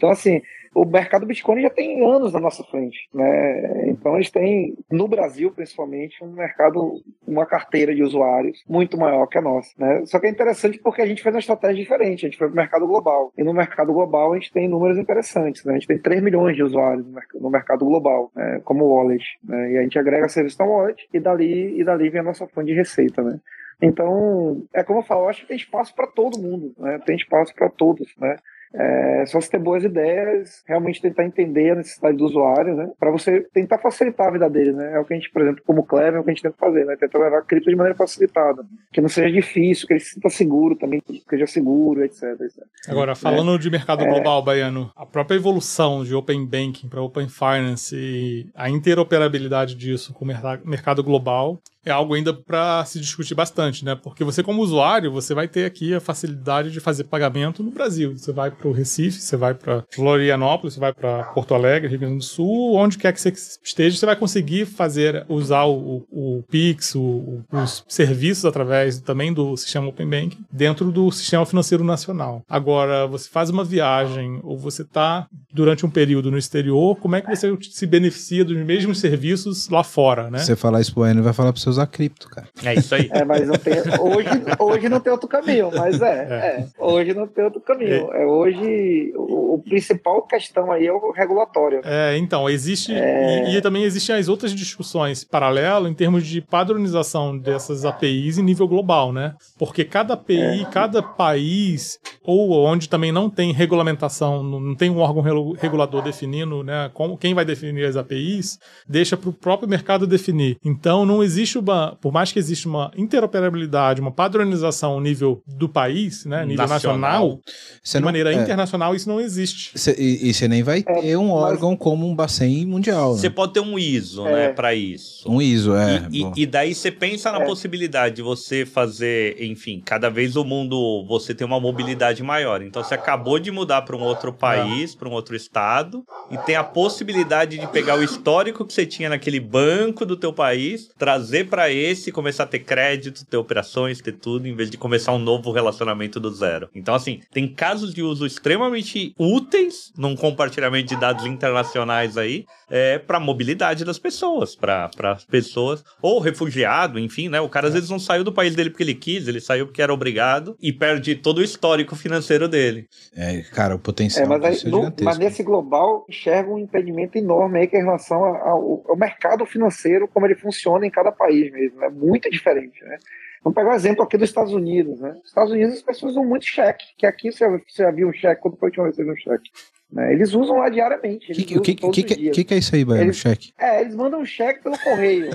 [0.00, 0.40] Então, assim,
[0.74, 3.88] o mercado Bitcoin já tem anos na nossa frente, né?
[3.88, 9.36] Então, eles têm, no Brasil principalmente, um mercado, uma carteira de usuários muito maior que
[9.36, 10.02] a nossa, né?
[10.06, 12.54] Só que é interessante porque a gente fez uma estratégia diferente, a gente foi para
[12.54, 13.30] o mercado global.
[13.36, 15.72] E no mercado global a gente tem números interessantes, né?
[15.72, 18.62] A gente tem 3 milhões de usuários no merc- no mercado global, né?
[18.64, 19.72] como wallet, né?
[19.72, 22.68] E a gente agrega serviço na wallet e dali, e dali vem a nossa fonte
[22.68, 23.38] de receita, né?
[23.82, 26.98] Então, é como eu falo, eu acho que tem espaço para todo mundo, né?
[27.04, 28.36] Tem espaço para todos, né?
[28.72, 32.88] É, só se ter boas ideias, realmente tentar entender a necessidade do usuário, né?
[32.98, 34.92] Para você tentar facilitar a vida dele, né?
[34.94, 36.56] É o que a gente, por exemplo, como Clever, é o que a gente tenta
[36.56, 36.96] fazer, né?
[36.96, 38.62] Tentar levar a cripto de maneira facilitada,
[38.92, 42.22] que não seja difícil, que ele se sinta seguro também, que seja seguro, etc.
[42.40, 42.62] etc.
[42.88, 44.08] Agora, falando de mercado É.
[44.08, 50.14] global, Baiano, a própria evolução de Open Banking para Open Finance e a interoperabilidade disso
[50.14, 53.94] com o merca- mercado global é algo ainda para se discutir bastante, né?
[53.94, 58.16] Porque você, como usuário, você vai ter aqui a facilidade de fazer pagamento no Brasil.
[58.16, 61.98] Você vai para o Recife, você vai para Florianópolis, você vai para Porto Alegre, Rio
[62.00, 63.30] Grande do Sul, onde quer que você
[63.62, 69.32] esteja, você vai conseguir fazer, usar o, o Pix, o- o- os serviços através também
[69.32, 72.42] do sistema Open Banking dentro do sistema financeiro nacional.
[72.48, 77.20] Agora, você faz uma viagem ou você está durante um período no exterior, como é
[77.20, 80.38] que você se beneficia dos mesmos serviços lá fora, né?
[80.40, 82.48] você falar isso pro Enio, vai falar pra você usar cripto, cara.
[82.64, 83.08] É isso aí.
[83.20, 86.66] É, mas não tem, hoje, hoje não tem outro caminho, mas é, é.
[86.78, 88.12] Hoje não tem outro caminho.
[88.12, 89.12] É, hoje,
[89.54, 91.80] o, principal questão aí é o regulatório.
[91.84, 92.92] É, então, existe.
[92.92, 93.50] É.
[93.50, 98.42] E, e também existem as outras discussões paralelo em termos de padronização dessas APIs em
[98.42, 99.34] nível global, né?
[99.58, 105.22] Porque cada API, cada país, ou onde também não tem regulamentação, não tem um órgão
[105.54, 106.90] regulador definindo, né?
[106.94, 110.56] Como, quem vai definir as APIs, deixa para o próprio mercado definir.
[110.64, 111.96] Então, não existe uma.
[112.00, 116.44] Por mais que exista uma interoperabilidade, uma padronização nível do país, né?
[116.44, 116.98] Nível Nacional.
[117.00, 117.40] nacional,
[117.84, 119.39] de não- maneira é, internacional, isso não existe.
[119.46, 123.28] Cê- e, você nem vai É, ter um mas- órgão como um Bacen mundial, Você
[123.28, 123.34] né?
[123.34, 124.32] pode ter um ISO, É.
[124.32, 125.28] né, pra isso.
[125.30, 126.06] Um ISO, é.
[126.10, 127.44] E, e- e daí você pensa na É.
[127.46, 132.62] possibilidade de você fazer, enfim, cada vez o mundo você tem uma mobilidade maior.
[132.62, 136.56] Então você acabou de mudar para um outro país, para um outro estado, e tem
[136.56, 141.48] a possibilidade de pegar o histórico que você tinha naquele banco do teu país, trazer
[141.48, 145.18] para esse, começar a ter crédito, ter operações, ter tudo, em vez de começar um
[145.18, 146.68] novo relacionamento do zero.
[146.74, 152.98] Então assim, tem casos de uso extremamente úteis num compartilhamento de dados internacionais aí, é,
[152.98, 157.40] para mobilidade das pessoas, para as pessoas, ou refugiado, enfim, né?
[157.40, 159.82] O cara às vezes não saiu do país dele porque ele quis, ele saiu porque
[159.82, 162.86] era obrigado e perde todo o histórico financeiro dele.
[163.16, 167.18] É, cara, o potencial É, mas, aí, é no- mas nesse global enxerga um impedimento
[167.18, 171.10] enorme aí que é em relação ao, ao mercado financeiro, como ele funciona em cada
[171.12, 171.82] país mesmo.
[171.84, 172.96] É muito diferente, né?
[173.42, 175.12] Vamos pegar o exemplo aqui dos Estados Unidos, né?
[175.12, 178.42] Nos Estados Unidos as pessoas usam muito cheque, que aqui você, você viu um cheque,
[178.42, 179.50] quando foi que você viu um cheque?
[179.92, 180.12] Né?
[180.12, 181.32] Eles usam lá diariamente.
[181.32, 183.06] O que, o que, que, os que, que é isso aí, Baiano?
[183.06, 183.52] Eles- Cheque?
[183.58, 185.26] É, eles mandam um cheque pelo correio.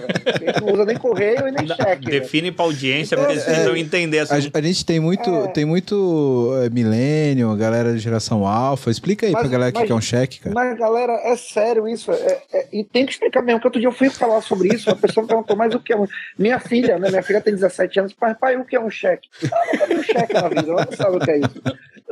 [0.41, 2.05] Eles não usam nem correio e nem cheque.
[2.05, 4.49] Define pra audiência, porque eles É, precisam entender A, assim.
[4.53, 5.47] a gente tem muito, É.
[5.49, 8.89] tem muito é, milênio, galera de geração alfa.
[8.89, 10.53] Explica aí Mas- pra galera o que que é um cheque, cara.
[10.55, 12.11] Mas, galera, é sério isso.
[12.13, 14.89] é- é- e tem que explicar mesmo, que outro dia eu fui falar sobre isso,
[14.89, 16.07] a pessoa me perguntou, mas o que é um...
[16.39, 17.09] Minha filha, né?
[17.09, 19.27] Minha filha tem 17 anos, pai, pai, o que é um cheque?
[19.43, 21.61] Ela nunca viu cheque na vida, ela não sabe o que é isso.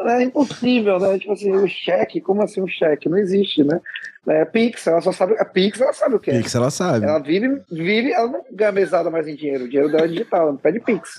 [0.09, 1.17] É impossível, né?
[1.19, 3.09] Tipo assim, o cheque, como assim um cheque?
[3.09, 3.79] Não existe, né?
[4.25, 5.35] É, Pix, ela só sabe.
[5.37, 6.37] A Pix, ela sabe o que é.
[6.37, 7.05] Pix, ela sabe.
[7.05, 9.65] Ela vive, vive, ela não ganha mesada mais em dinheiro.
[9.65, 11.17] O dinheiro dela é digital, ela não pede Pix.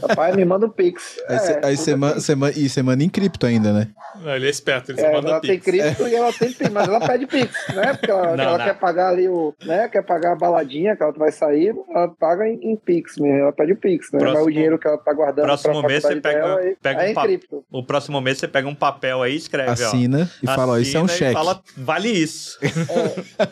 [0.00, 1.18] Papai, me manda um Pix.
[1.28, 3.88] Aí você É, aí você é man- man- e você manda em cripto ainda, né?
[4.22, 5.64] Não, Ele é esperto, ele É, manda ela tem pix.
[5.66, 7.92] cripto e ela tem Pix, mas ela pede Pix, né?
[7.92, 8.64] Porque ela, Não, ela não.
[8.64, 9.54] quer pagar ali o.
[9.62, 9.88] Né?
[9.88, 13.36] Quer pagar a baladinha que ela vai sair, ela paga em, em Pix mesmo.
[13.38, 14.18] Ela pede o Pix, né?
[14.18, 16.76] Próximo- Mas o dinheiro que ela tá guardando próximo pra mês você pega- dela, aí-
[16.82, 17.64] pega aí um é em cripto.
[17.70, 20.54] O próximo mês você pega um papel aí e escreve, Assina e ó.
[20.54, 21.32] fala, ó, isso é um e cheque.
[21.32, 22.58] fala, vale isso.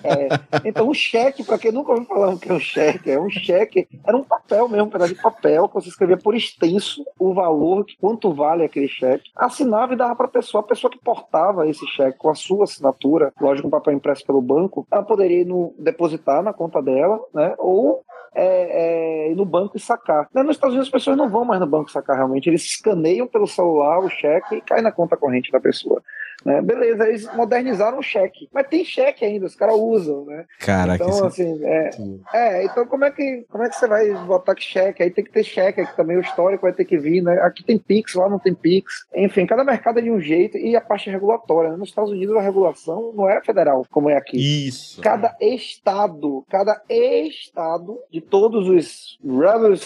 [0.02, 3.18] É, então, um cheque, para quem nunca ouviu falar o que é um cheque, é
[3.18, 7.04] um cheque, era um papel mesmo, um pedaço de papel, que você escrevia por extenso
[7.18, 10.62] o valor, que quanto vale aquele cheque, assinava e dava para a pessoa.
[10.62, 14.42] A pessoa que portava esse cheque com a sua assinatura, lógico, um papel impresso pelo
[14.42, 17.54] banco, ela poderia ir no, depositar na conta dela, né?
[17.58, 18.04] Ou
[18.34, 20.28] é, é, ir no banco e sacar.
[20.34, 23.26] Né, Nos Estados Unidos as pessoas não vão mais no banco sacar realmente, eles escaneiam
[23.26, 26.02] pelo celular o cheque e cai na conta corrente da pessoa.
[26.44, 26.60] Né?
[26.60, 30.44] Beleza, eles modernizaram o cheque, mas tem cheque ainda, os caras usam, né?
[30.60, 31.90] Caraca, então, isso- assim, é,
[32.34, 35.02] é, então como é que como é que você vai botar que cheque?
[35.02, 37.40] Aí tem que ter cheque, aqui também o histórico vai ter que vir, né?
[37.40, 39.06] Aqui tem Pix, lá não tem Pix.
[39.14, 41.70] Enfim, cada mercado é de um jeito e a parte regulatória.
[41.70, 41.76] né?
[41.76, 44.36] Nos Estados Unidos a regulação não é federal, como é aqui.
[44.68, 45.00] Isso.
[45.00, 49.18] Cada estado, cada estado de todos os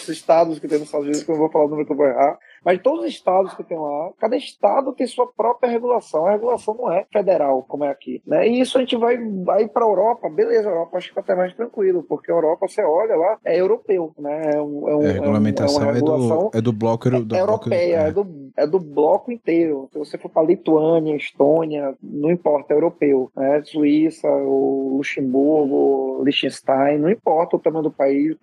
[0.09, 1.97] estados que tem nos Estados Unidos, que eu não vou falar o número que eu
[1.97, 6.25] vou errar, mas todos os estados que tem lá, cada estado tem sua própria regulação.
[6.25, 8.21] A regulação não é federal, como é aqui.
[8.25, 8.47] Né?
[8.47, 11.35] E isso a gente vai, vai para a Europa, beleza, a Europa acho que até
[11.35, 14.51] mais tranquilo, porque a Europa, você olha lá, é europeu, né?
[14.55, 17.21] É, um, é, um, É, a regulamentação é é, do, é do bloco do é
[17.21, 18.07] bloco- europeia, é.
[18.07, 18.11] é.
[18.11, 19.89] do, é do bloco inteiro.
[19.91, 23.31] Se você for para Lituânia, Estônia, não importa, é europeu.
[23.35, 23.61] Né?
[23.63, 28.35] Suíça, o Luxemburgo, Liechtenstein, não importa o tamanho do país,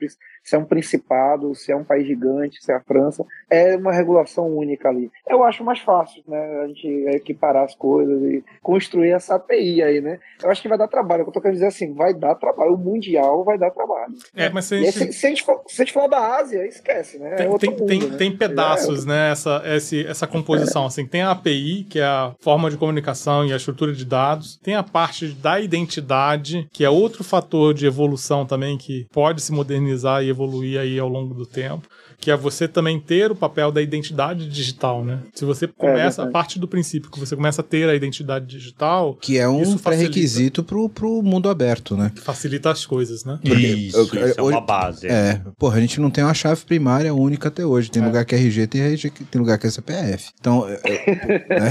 [0.43, 3.93] se é um principado, se é um país gigante, se é a França, é uma
[3.93, 4.06] regulação
[4.43, 5.11] única ali.
[5.29, 6.61] Eu acho mais fácil, né?
[6.63, 10.19] A gente equiparar as coisas e construir essa API aí, né?
[10.43, 11.23] Eu acho que vai dar trabalho.
[11.23, 12.75] O que eu tô querendo dizer é assim, vai dar trabalho.
[12.75, 14.13] O Mundial vai dar trabalho.
[14.35, 15.93] É, mas se a E aí, gente- se, se a gente for, se a gente
[15.95, 17.33] for da Ásia, esquece, né?
[17.33, 18.17] É Tem, outro tem, mundo, tem, né?
[18.17, 19.31] tem pedaços, né?
[19.31, 20.87] Essa, esse, essa composição.
[20.87, 24.57] Assim, tem a API, que é a forma de comunicação e a estrutura de dados.
[24.63, 29.53] Tem a parte da identidade, que é outro fator de evolução também, que pode se
[29.53, 31.89] modernizar e evoluir aí ao longo do tempo.
[32.19, 35.21] Que é você também ter o papel da identidade digital, né?
[35.35, 36.33] Se você começa, a verdade.
[36.33, 40.63] parte do princípio que você começa a ter a identidade digital, Que é um pré-requisito
[40.65, 42.13] pro, pro mundo aberto, né?
[42.23, 43.39] facilita as coisas, né?
[43.45, 45.07] Isso, eu- isso é hoje- uma base.
[45.07, 47.91] É, porra, a gente não tem uma chave primária única até hoje.
[47.91, 48.07] Tem É.
[48.07, 50.31] lugar que é RG, tem, RG, que- tem lugar que é CPF.
[50.41, 51.69] Então, é, é, né?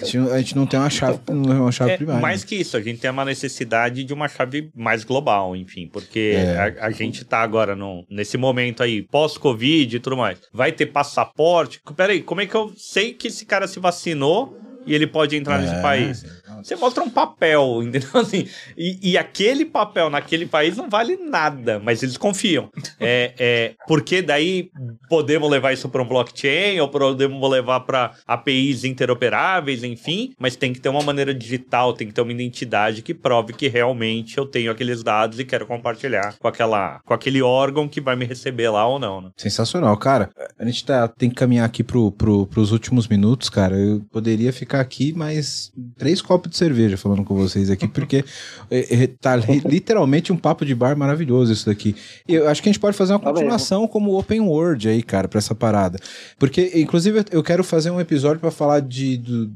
[0.00, 2.20] a, gente, não- a gente não tem uma chave, uma chave É, primária.
[2.22, 6.34] mais que isso, a gente tem uma necessidade de uma chave mais global, enfim, porque
[6.36, 6.76] É.
[6.80, 10.38] a, a gente tá agora no, nesse momento aí, pós-Covid e tudo mais.
[10.52, 11.80] Vai ter passaporte?
[11.96, 14.56] Peraí, como é que eu sei que esse cara se vacinou
[14.86, 15.82] e ele pode entrar nesse É.
[15.82, 16.24] país?
[16.62, 18.08] Você mostra um papel, entendeu?
[18.14, 18.46] Assim,
[18.76, 22.70] e, e aquele papel naquele país não vale nada, mas eles confiam.
[23.00, 24.70] É, é, porque daí
[25.08, 30.72] podemos levar isso para um blockchain ou podemos levar para APIs interoperáveis, enfim, mas tem
[30.72, 34.46] que ter uma maneira digital, tem que ter uma identidade que prove que realmente eu
[34.46, 38.68] tenho aqueles dados e quero compartilhar com, aquela, com aquele órgão que vai me receber
[38.70, 39.20] lá ou não.
[39.20, 39.30] Né?
[39.36, 40.30] Sensacional, cara.
[40.58, 43.76] A gente tá, tem que caminhar aqui pro, pro, pros últimos minutos, cara.
[43.76, 48.24] Eu poderia ficar aqui mais três copos de cerveja falando com vocês aqui, porque
[48.70, 51.94] é, é, tá li- literalmente um papo de bar maravilhoso isso daqui.
[52.26, 53.36] E eu acho que a gente pode fazer uma Tá mesmo.
[53.40, 55.98] continuação como Open World aí, cara, pra essa parada.
[56.38, 59.18] Porque, inclusive, eu quero fazer um episódio pra falar de.
[59.18, 59.50] do-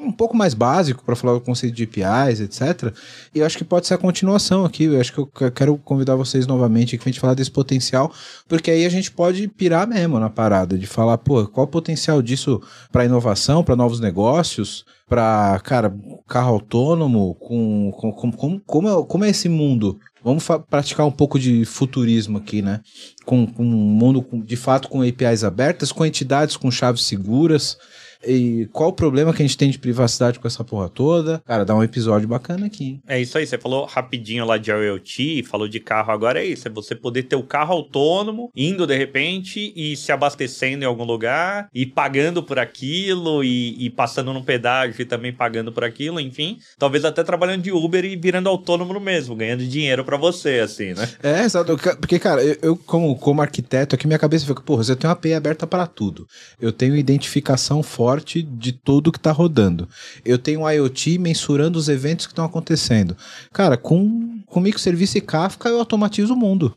[0.00, 2.92] um pouco mais básico pra falar do conceito de APIs, etc.
[3.34, 4.84] E eu acho que pode ser a continuação aqui.
[4.84, 8.12] Eu acho que eu que- quero convidar vocês novamente aqui pra gente falar desse potencial,
[8.48, 12.20] porque aí a gente pode pirar mesmo na parada, de falar, pô, qual o potencial
[12.20, 12.60] disso
[12.90, 15.94] pra inovação, pra novos negócios, pra, cara,
[16.28, 19.98] carro autônomo, com, com, com- como, como, é, como é esse mundo?
[20.22, 22.80] Vamos praticar um pouco de futurismo aqui, né?
[23.24, 27.78] Com, com um mundo com- de fato com APIs abertas, com entidades com chaves seguras.
[28.26, 31.42] E qual o problema que a gente tem de privacidade com essa porra toda?
[31.46, 33.02] Cara, dá um episódio bacana aqui, hein?
[33.06, 36.68] É isso aí, você falou rapidinho lá de IoT, falou de carro, agora é isso,
[36.68, 41.04] é você poder ter o carro autônomo, indo de repente e se abastecendo em algum
[41.04, 46.20] lugar, e pagando por aquilo, e, e passando num pedágio e também pagando por aquilo,
[46.20, 50.60] enfim, talvez até trabalhando de Uber e virando autônomo no mesmo, ganhando dinheiro pra você,
[50.60, 51.08] assim, né?
[51.22, 51.76] É, exato.
[51.98, 55.14] Porque, cara, eu, eu, como, como arquiteto, aqui minha cabeça fica, porra, você tem uma
[55.14, 56.26] API aberta para tudo.
[56.60, 57.82] Eu tenho identificação
[58.18, 59.88] de tudo que tá rodando.
[60.24, 63.16] Eu tenho um IoT mensurando os eventos que estão acontecendo.
[63.52, 66.74] Cara, com, com microserviço e Kafka, eu automatizo o mundo.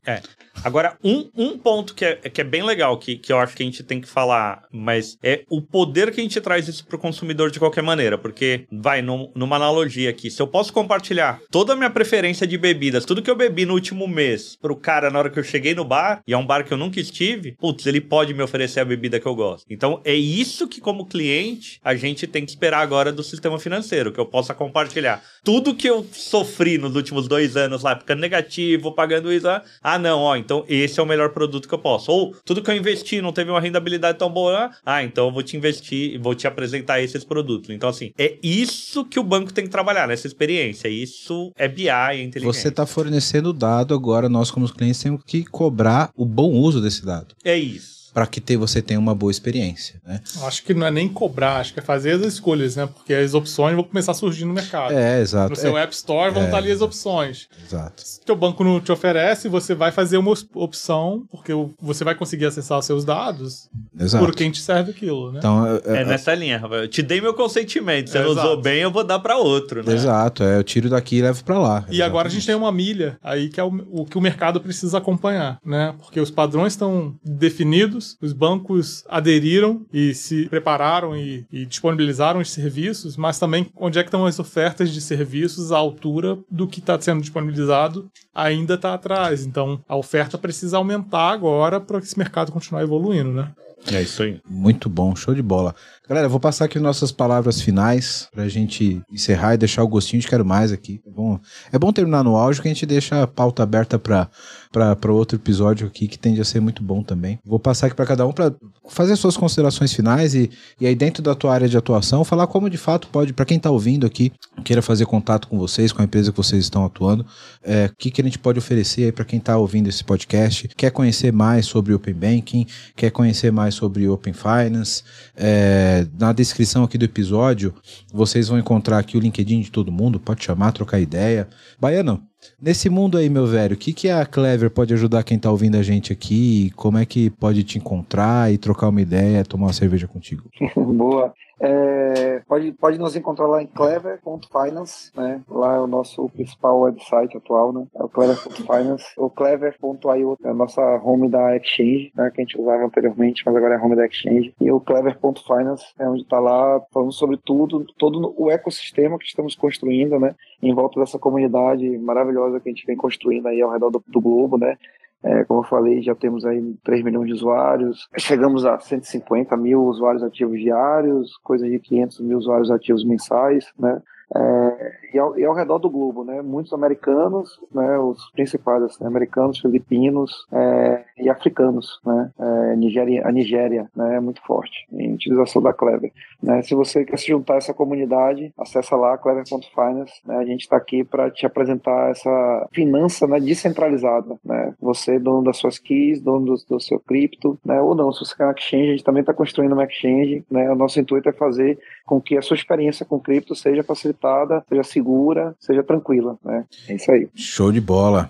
[0.64, 3.64] Agora, um, um ponto que é, que é bem legal, que, que eu acho que
[3.64, 6.98] a gente tem que falar, mas é o poder que a gente traz isso pro
[6.98, 8.18] consumidor de qualquer maneira.
[8.18, 12.58] Porque, vai, num- numa analogia aqui, se eu posso compartilhar toda a minha preferência de
[12.58, 15.74] bebidas, tudo que eu bebi no último mês, pro cara na hora que eu cheguei
[15.74, 18.80] no bar, e é um bar que eu nunca estive, putz, ele pode me oferecer
[18.80, 19.66] a bebida que eu gosto.
[19.70, 24.12] Então, é isso que, como cliente, a gente tem que esperar agora do sistema financeiro,
[24.12, 28.92] que eu possa compartilhar tudo que eu sofri nos últimos dois anos lá, ficando negativo,
[28.94, 29.48] pagando isso.
[29.82, 32.12] ah, não, ó, então esse é o melhor produto que eu posso.
[32.12, 34.72] Ou tudo que eu investi não teve uma rentabilidade tão boa.
[34.86, 37.70] Ah, então eu vou te investir, vou te apresentar esses produtos.
[37.70, 40.88] Então, assim, é isso que o banco tem que trabalhar, nessa experiência.
[40.88, 42.62] Isso é BI, é inteligência.
[42.62, 47.06] Você tá fornecendo dado, agora nós, como clientes, temos que cobrar o bom uso desse
[47.06, 47.36] dado.
[47.44, 48.03] É isso.
[48.14, 50.22] Para que te, você tenha uma boa experiência, né?
[50.44, 52.86] Acho que não é nem cobrar, acho que é fazer as escolhas, né?
[52.88, 54.94] Porque as opções vão começar a surgir no mercado.
[54.94, 55.50] É, exato.
[55.52, 57.48] No seu é, App Store vão é, estar ali as opções.
[57.66, 58.02] Exato.
[58.06, 61.52] Se o teu banco não te oferece, você vai fazer uma opção, porque
[61.82, 64.24] você vai conseguir acessar os seus dados Exato.
[64.24, 65.40] por quem te serve aquilo, né?
[65.40, 66.84] Então, É é, nessa linha, Rafael.
[66.84, 68.10] Eu te dei meu consentimento.
[68.10, 69.94] Se É, não usou bem, eu vou dar pra outro, né?
[69.94, 71.86] exato, é, eu tiro daqui e levo para lá.
[71.90, 74.60] E agora a gente tem uma milha aí que é o, o que o mercado
[74.62, 75.94] precisa acompanhar, né?
[76.00, 82.52] Porque os padrões estão definidos, os bancos aderiram e se prepararam e, e disponibilizaram os
[82.52, 86.80] serviços, mas também onde é que estão as ofertas de serviços à altura do que
[86.80, 89.46] está sendo disponibilizado ainda está atrás.
[89.46, 93.52] Então a oferta precisa aumentar agora para que esse mercado continuar evoluindo, né?
[93.92, 94.40] É isso aí.
[94.50, 95.76] Muito bom, show de bola.
[96.08, 100.22] Galera, eu vou passar aqui nossas palavras finais pra gente encerrar e deixar o gostinho
[100.22, 101.02] de quero mais aqui.
[101.06, 101.40] É bom,
[101.72, 104.30] é bom terminar no áudio que a gente deixa a pauta aberta pra,
[104.74, 107.38] pra outro episódio aqui que tende a ser muito bom também.
[107.46, 108.52] Vou passar aqui pra cada um pra
[108.90, 110.50] fazer suas considerações finais e,
[110.82, 113.60] e aí dentro da tua área de atuação falar como de fato pode, pra quem
[113.60, 114.32] tá ouvindo aqui,
[114.66, 117.26] queira fazer contato com vocês, com a empresa que vocês estão atuando,
[117.62, 120.68] é, o que, que a gente pode oferecer aí pra quem tá ouvindo esse podcast,
[120.76, 125.04] quer conhecer mais sobre Open Banking, quer conhecer mais sobre Open Finance,
[125.36, 127.74] é, na descrição aqui do episódio,
[128.12, 131.48] vocês vão encontrar aqui o LinkedIn de todo mundo, pode chamar, trocar ideia.
[131.80, 132.24] Baiano,
[132.62, 135.78] nesse mundo aí, meu velho, o que, que a Clever pode ajudar quem tá ouvindo
[135.78, 136.72] a gente aqui?
[136.76, 140.44] Como é que pode te encontrar e trocar uma ideia, tomar uma cerveja contigo?
[140.76, 141.34] Boa.
[141.66, 145.42] É, pode, pode nos encontrar lá em clever.finance, né?
[145.48, 147.88] Lá é o nosso principal website atual, né?
[147.96, 149.06] É o clever.finance.
[149.16, 152.30] O clever.io é a nossa home da Exchange, né?
[152.32, 154.54] Que a gente usava anteriormente, mas agora é a home da Exchange.
[154.60, 159.56] E o clever.finance é onde está lá falando sobre tudo, todo o ecossistema que estamos
[159.56, 160.36] construindo, né?
[160.62, 164.20] Em volta dessa comunidade maravilhosa que a gente vem construindo aí ao redor do, do
[164.20, 164.78] globo, né?
[165.24, 169.82] É, como eu falei, já temos aí 3 milhões de usuários, chegamos a 150 mil
[169.84, 174.02] usuários ativos diários, coisa de 500 mil usuários ativos mensais, né?
[174.36, 176.42] É, e, ao, e, ao, redor do globo, né?
[176.42, 177.98] Muitos americanos, né?
[178.00, 182.32] Os principais, assim, americanos, filipinos é, e africanos, né?
[182.40, 184.16] É, Nigéria, a Nigéria, né?
[184.16, 186.12] É muito forte em utilização da Clever.
[186.42, 186.62] Né?
[186.62, 190.14] Se você quer se juntar a essa comunidade, acessa lá clever.finance.
[190.26, 190.36] Né?
[190.36, 194.74] A gente está aqui para te apresentar essa finança né, descentralizada, né?
[194.82, 197.80] Você dono das suas keys, dono do, do seu cripto, né?
[197.82, 200.70] Ou não, se você quer uma exchange, a gente também está construindo uma exchange, né?
[200.72, 204.23] O nosso intuito é fazer com que a sua experiência com cripto seja facilitada,
[204.70, 206.66] seja segura, seja tranquila, né?
[206.88, 207.28] É isso aí.
[207.36, 208.30] Show de bola.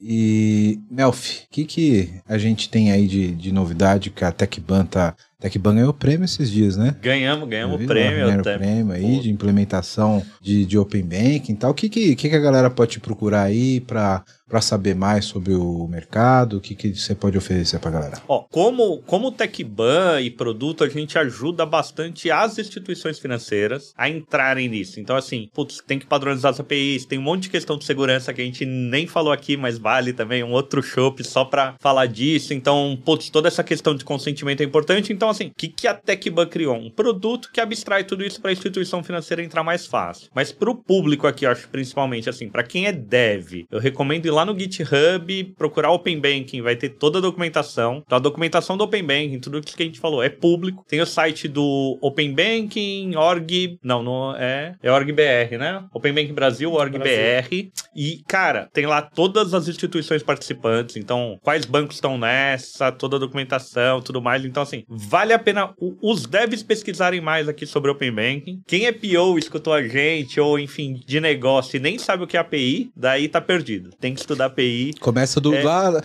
[0.00, 4.84] E, Melf, o que, que a gente tem aí de, de novidade que a TecBan
[4.84, 6.96] tá TecBan ganhou prêmio esses dias, né?
[7.00, 8.26] Ganhamos, ganhamos o prêmio.
[8.26, 8.58] Ganharam até.
[8.58, 11.70] prêmio aí de implementação de, de Open Banking e tal.
[11.70, 15.52] O que, que, que, a galera pode te procurar aí para para saber mais sobre
[15.52, 16.56] o mercado?
[16.56, 18.22] O que, que você pode oferecer para a galera?
[18.26, 24.68] Ó, como, como TecBan e produto, a gente ajuda bastante as instituições financeiras a entrarem
[24.68, 24.98] nisso.
[24.98, 28.32] Então, assim, putz, tem que padronizar as APIs, tem um monte de questão de segurança
[28.32, 32.06] que a gente nem falou aqui, mas vale também um outro show só para falar
[32.06, 32.54] disso.
[32.54, 35.12] Então, putz, toda essa questão de consentimento é importante.
[35.12, 36.76] Então, assim, o que, que a TecBan criou?
[36.76, 40.30] Um produto que abstrai tudo isso para a instituição financeira entrar mais fácil.
[40.34, 44.26] Mas para o público aqui, eu acho principalmente assim, para quem é dev, eu recomendo
[44.26, 48.02] ir lá no GitHub, procurar Open Banking, vai ter toda a documentação.
[48.04, 50.84] Então, a documentação do Open Banking, tudo isso que a gente falou, é público.
[50.88, 53.78] Tem o site do Open Banking, org.
[53.82, 54.76] Não, não é.
[54.82, 55.84] É org.br, né?
[55.92, 57.68] Open Banking Brasil, org.br.
[57.94, 60.96] E, cara, tem lá todas as instituições participantes.
[60.96, 64.44] Então, quais bancos estão nessa, toda a documentação, tudo mais.
[64.44, 64.84] Então, assim,
[65.18, 65.70] vale a pena
[66.00, 68.62] os devs pesquisarem mais aqui sobre Open Banking.
[68.64, 72.36] Quem é PO, escutou a gente, ou enfim, de negócio e nem sabe o que
[72.36, 73.90] é API, daí tá perdido.
[74.00, 74.94] Tem que estudar API.
[75.00, 75.62] Começa do é...
[75.64, 76.00] lá.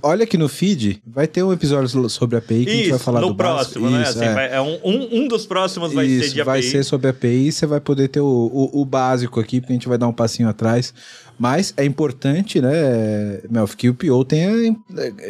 [0.00, 2.98] Olha aqui no feed, vai ter um episódio sobre API que Isso, a gente vai
[3.00, 3.98] falar no do próximo, básico.
[3.98, 4.02] né?
[4.02, 4.34] Isso, assim, é.
[4.34, 6.50] vai, é um, um, um, dos próximos vai Isso, ser de API.
[6.52, 9.72] vai ser sobre API e você vai poder ter o, o, o, básico aqui, porque
[9.72, 10.94] a gente vai dar um passinho atrás.
[11.40, 14.76] Mas é importante, né, Melf, que o PO tenha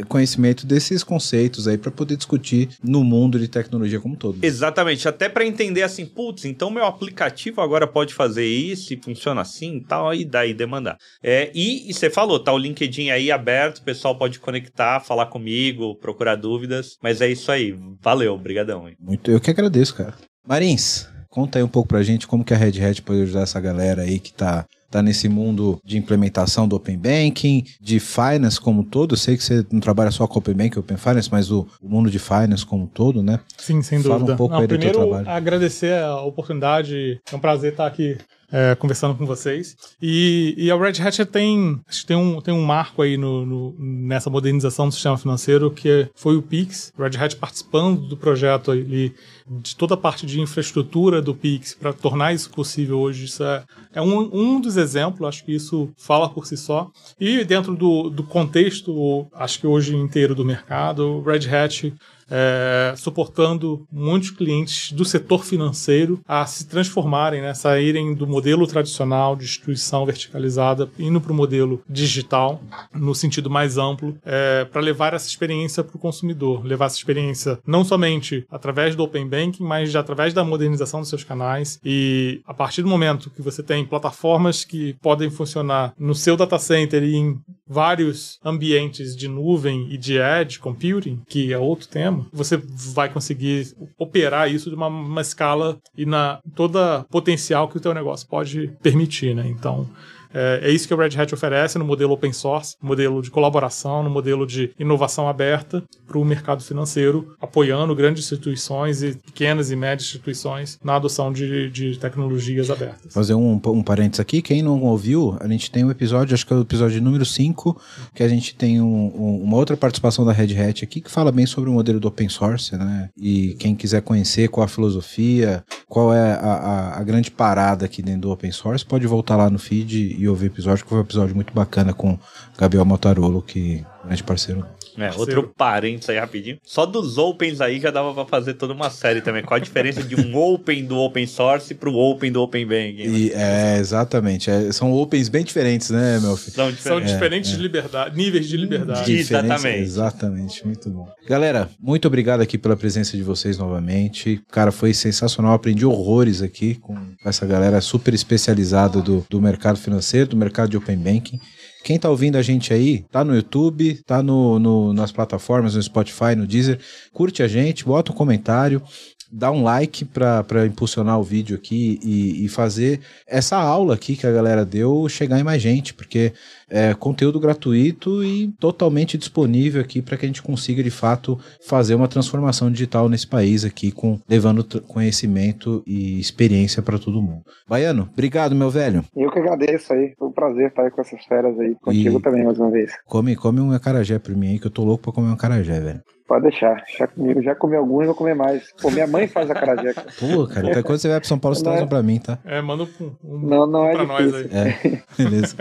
[0.09, 4.39] conhecimento desses conceitos aí para poder discutir no mundo de tecnologia como um todo.
[4.43, 9.43] Exatamente, até para entender assim, putz, então meu aplicativo agora pode fazer isso e funciona
[9.43, 10.97] assim e tal, e daí demandar.
[11.23, 15.27] É, e, e você falou, tá o LinkedIn aí aberto, o pessoal pode conectar, falar
[15.27, 17.79] comigo, procurar dúvidas, mas é isso aí.
[18.03, 18.89] Valeu, brigadão.
[18.89, 18.97] Hein?
[18.99, 20.15] Muito, eu que agradeço, cara.
[20.45, 23.61] Marins, conta aí um pouco pra gente como que a Red Hat pode ajudar essa
[23.61, 28.85] galera aí que tá tá nesse mundo de implementação do Open Banking, de Finance como
[28.85, 29.13] todo.
[29.13, 31.67] Eu sei que você não trabalha só com Open Banking e Open Finance, mas o,
[31.81, 33.41] o, mundo de Finance como todo, né?
[33.57, 34.35] Sim, sem Fala dúvida.
[34.35, 35.29] um pouco não, aí do teu primeiro, trabalho.
[35.29, 37.21] agradecer a oportunidade.
[37.31, 38.19] É um prazer estar aqui
[38.53, 39.77] é, conversando com vocês.
[40.01, 43.47] E, e a Red Hat tem, acho que tem um, tem um marco aí no,
[43.47, 46.93] no, nessa modernização do sistema financeiro que foi o Pix.
[46.99, 49.15] Red Hat participando do projeto ali
[49.49, 53.25] de toda a parte de infraestrutura do Pix para tornar isso possível hoje.
[53.25, 53.65] Isso é,
[53.95, 56.91] é um, um dos exemplos, acho que isso fala por si só.
[57.19, 61.93] E dentro do, do contexto, acho que hoje inteiro do mercado, Red Hat
[62.31, 69.35] é, suportando muitos clientes do setor financeiro a se transformarem, né, saírem do modelo tradicional
[69.35, 72.63] de instituição verticalizada, indo para o modelo digital,
[72.95, 77.59] no sentido mais amplo, é, para levar essa experiência para o consumidor, levar essa experiência
[77.67, 81.81] não somente através do Open Banking, mas através da modernização dos seus canais.
[81.85, 86.59] E a partir do momento que você tem plataformas que podem funcionar no seu data
[86.59, 92.20] center e em vários ambientes de nuvem e de edge computing, que é outro tema,
[92.33, 92.57] você
[92.95, 97.95] vai conseguir operar isso de uma, uma escala e na toda potencial que o teu
[97.95, 99.47] negócio pode permitir, né?
[99.49, 99.89] Então,
[100.33, 104.03] é, é, isso que o Red Hat oferece no modelo open source, modelo de colaboração,
[104.03, 109.77] no modelo de inovação aberta para o mercado financeiro, apoiando grandes instituições e pequenas e
[109.77, 113.13] médias instituições na adoção de, de tecnologias abertas.
[113.13, 116.53] Fazer um, um parênteses aqui, quem não ouviu, a gente tem um episódio, acho que
[116.53, 117.81] é o episódio número 5,
[118.15, 121.33] que a gente tem um, um, uma outra participação da Red Hat aqui que fala
[121.33, 123.09] bem sobre o modelo do open source, né?
[123.17, 128.01] E quem quiser conhecer qual a filosofia, qual é a, a, a grande parada aqui
[128.01, 130.99] dentro do open source, pode voltar lá no feed e ouvir o episódio, que foi
[130.99, 132.17] um episódio muito bacana com
[132.57, 134.65] Gabriel Motarolo, que é grande parceiro
[135.05, 136.59] é, outro parênteses aí rapidinho.
[136.65, 139.43] Só dos opens aí já dava pra fazer toda uma série também.
[139.43, 143.03] Qual a diferença de um open do open source pro open do open banking?
[143.03, 144.51] E, é, exatamente.
[144.51, 146.55] É, são opens bem diferentes, né, meu filho?
[146.55, 149.13] São, diferentes, são diferentes é, de liberdade, níveis de liberdade.
[149.13, 149.79] Exatamente.
[149.79, 151.09] Exatamente, muito bom.
[151.29, 154.41] Galera, muito obrigado aqui pela presença de vocês novamente.
[154.51, 155.55] Cara, foi sensacional.
[155.55, 160.77] Aprendi horrores aqui com essa galera super especializada do, do mercado financeiro, do mercado de
[160.77, 161.41] open banking.
[161.83, 165.83] Quem tá ouvindo a gente aí, tá no YouTube, tá no, no, nas plataformas, no
[165.83, 166.79] Spotify, no Deezer,
[167.13, 168.83] curte a gente, bota um comentário,
[169.31, 174.27] dá um like para impulsionar o vídeo aqui e, e, fazer essa aula aqui que
[174.27, 176.33] a galera deu chegar em mais gente, porque
[176.71, 181.95] é conteúdo gratuito e totalmente disponível aqui para que a gente consiga de fato fazer
[181.95, 187.43] uma transformação digital nesse país aqui, com levando conhecimento e experiência para todo mundo.
[187.69, 189.05] Baiano, obrigado, meu velho.
[189.17, 192.23] Eu que agradeço aí, foi um prazer estar aí com essas férias aí, contigo e
[192.23, 192.93] também mais uma vez.
[193.07, 195.81] Come, come um acarajé para mim aí, que eu tô louco para comer um acarajé,
[195.81, 196.01] velho.
[196.31, 196.85] Pode deixar.
[196.97, 198.73] Já comi, já comi alguns, vou comer mais.
[198.81, 199.93] Pô, minha mãe faz a carajé.
[200.21, 202.39] Pô, cara, então quando você vai pro São Paulo, você traz um pra mim, tá?
[202.45, 204.31] É, manda um, um não, não é pra difícil.
[204.31, 204.49] nós aí.
[204.53, 205.57] É, beleza.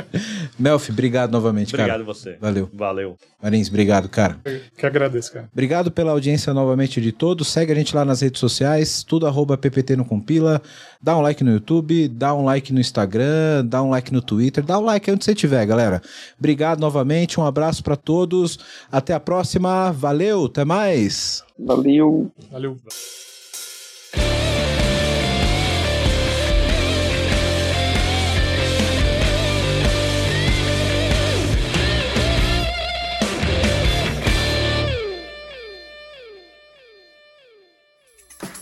[0.60, 2.02] Melfi, obrigado novamente, obrigado cara.
[2.02, 2.38] Obrigado você.
[2.40, 2.70] Valeu.
[2.74, 3.18] Valeu.
[3.42, 4.38] Marins, obrigado, cara.
[4.44, 5.50] Eu que agradeço, cara.
[5.52, 7.48] Obrigado pela audiência novamente de todos.
[7.48, 10.62] Segue a gente lá nas redes sociais, tudo arroba PPT no Compila.
[11.02, 14.64] Dá um like no YouTube, dá um like no Instagram, dá um like no Twitter,
[14.64, 16.02] dá um like onde você estiver, galera.
[16.38, 18.60] Obrigado novamente, um abraço para todos.
[18.92, 19.92] Até a próxima.
[19.92, 21.44] Valeu, até mais.
[21.58, 22.30] Valeu.
[22.52, 22.78] Valeu.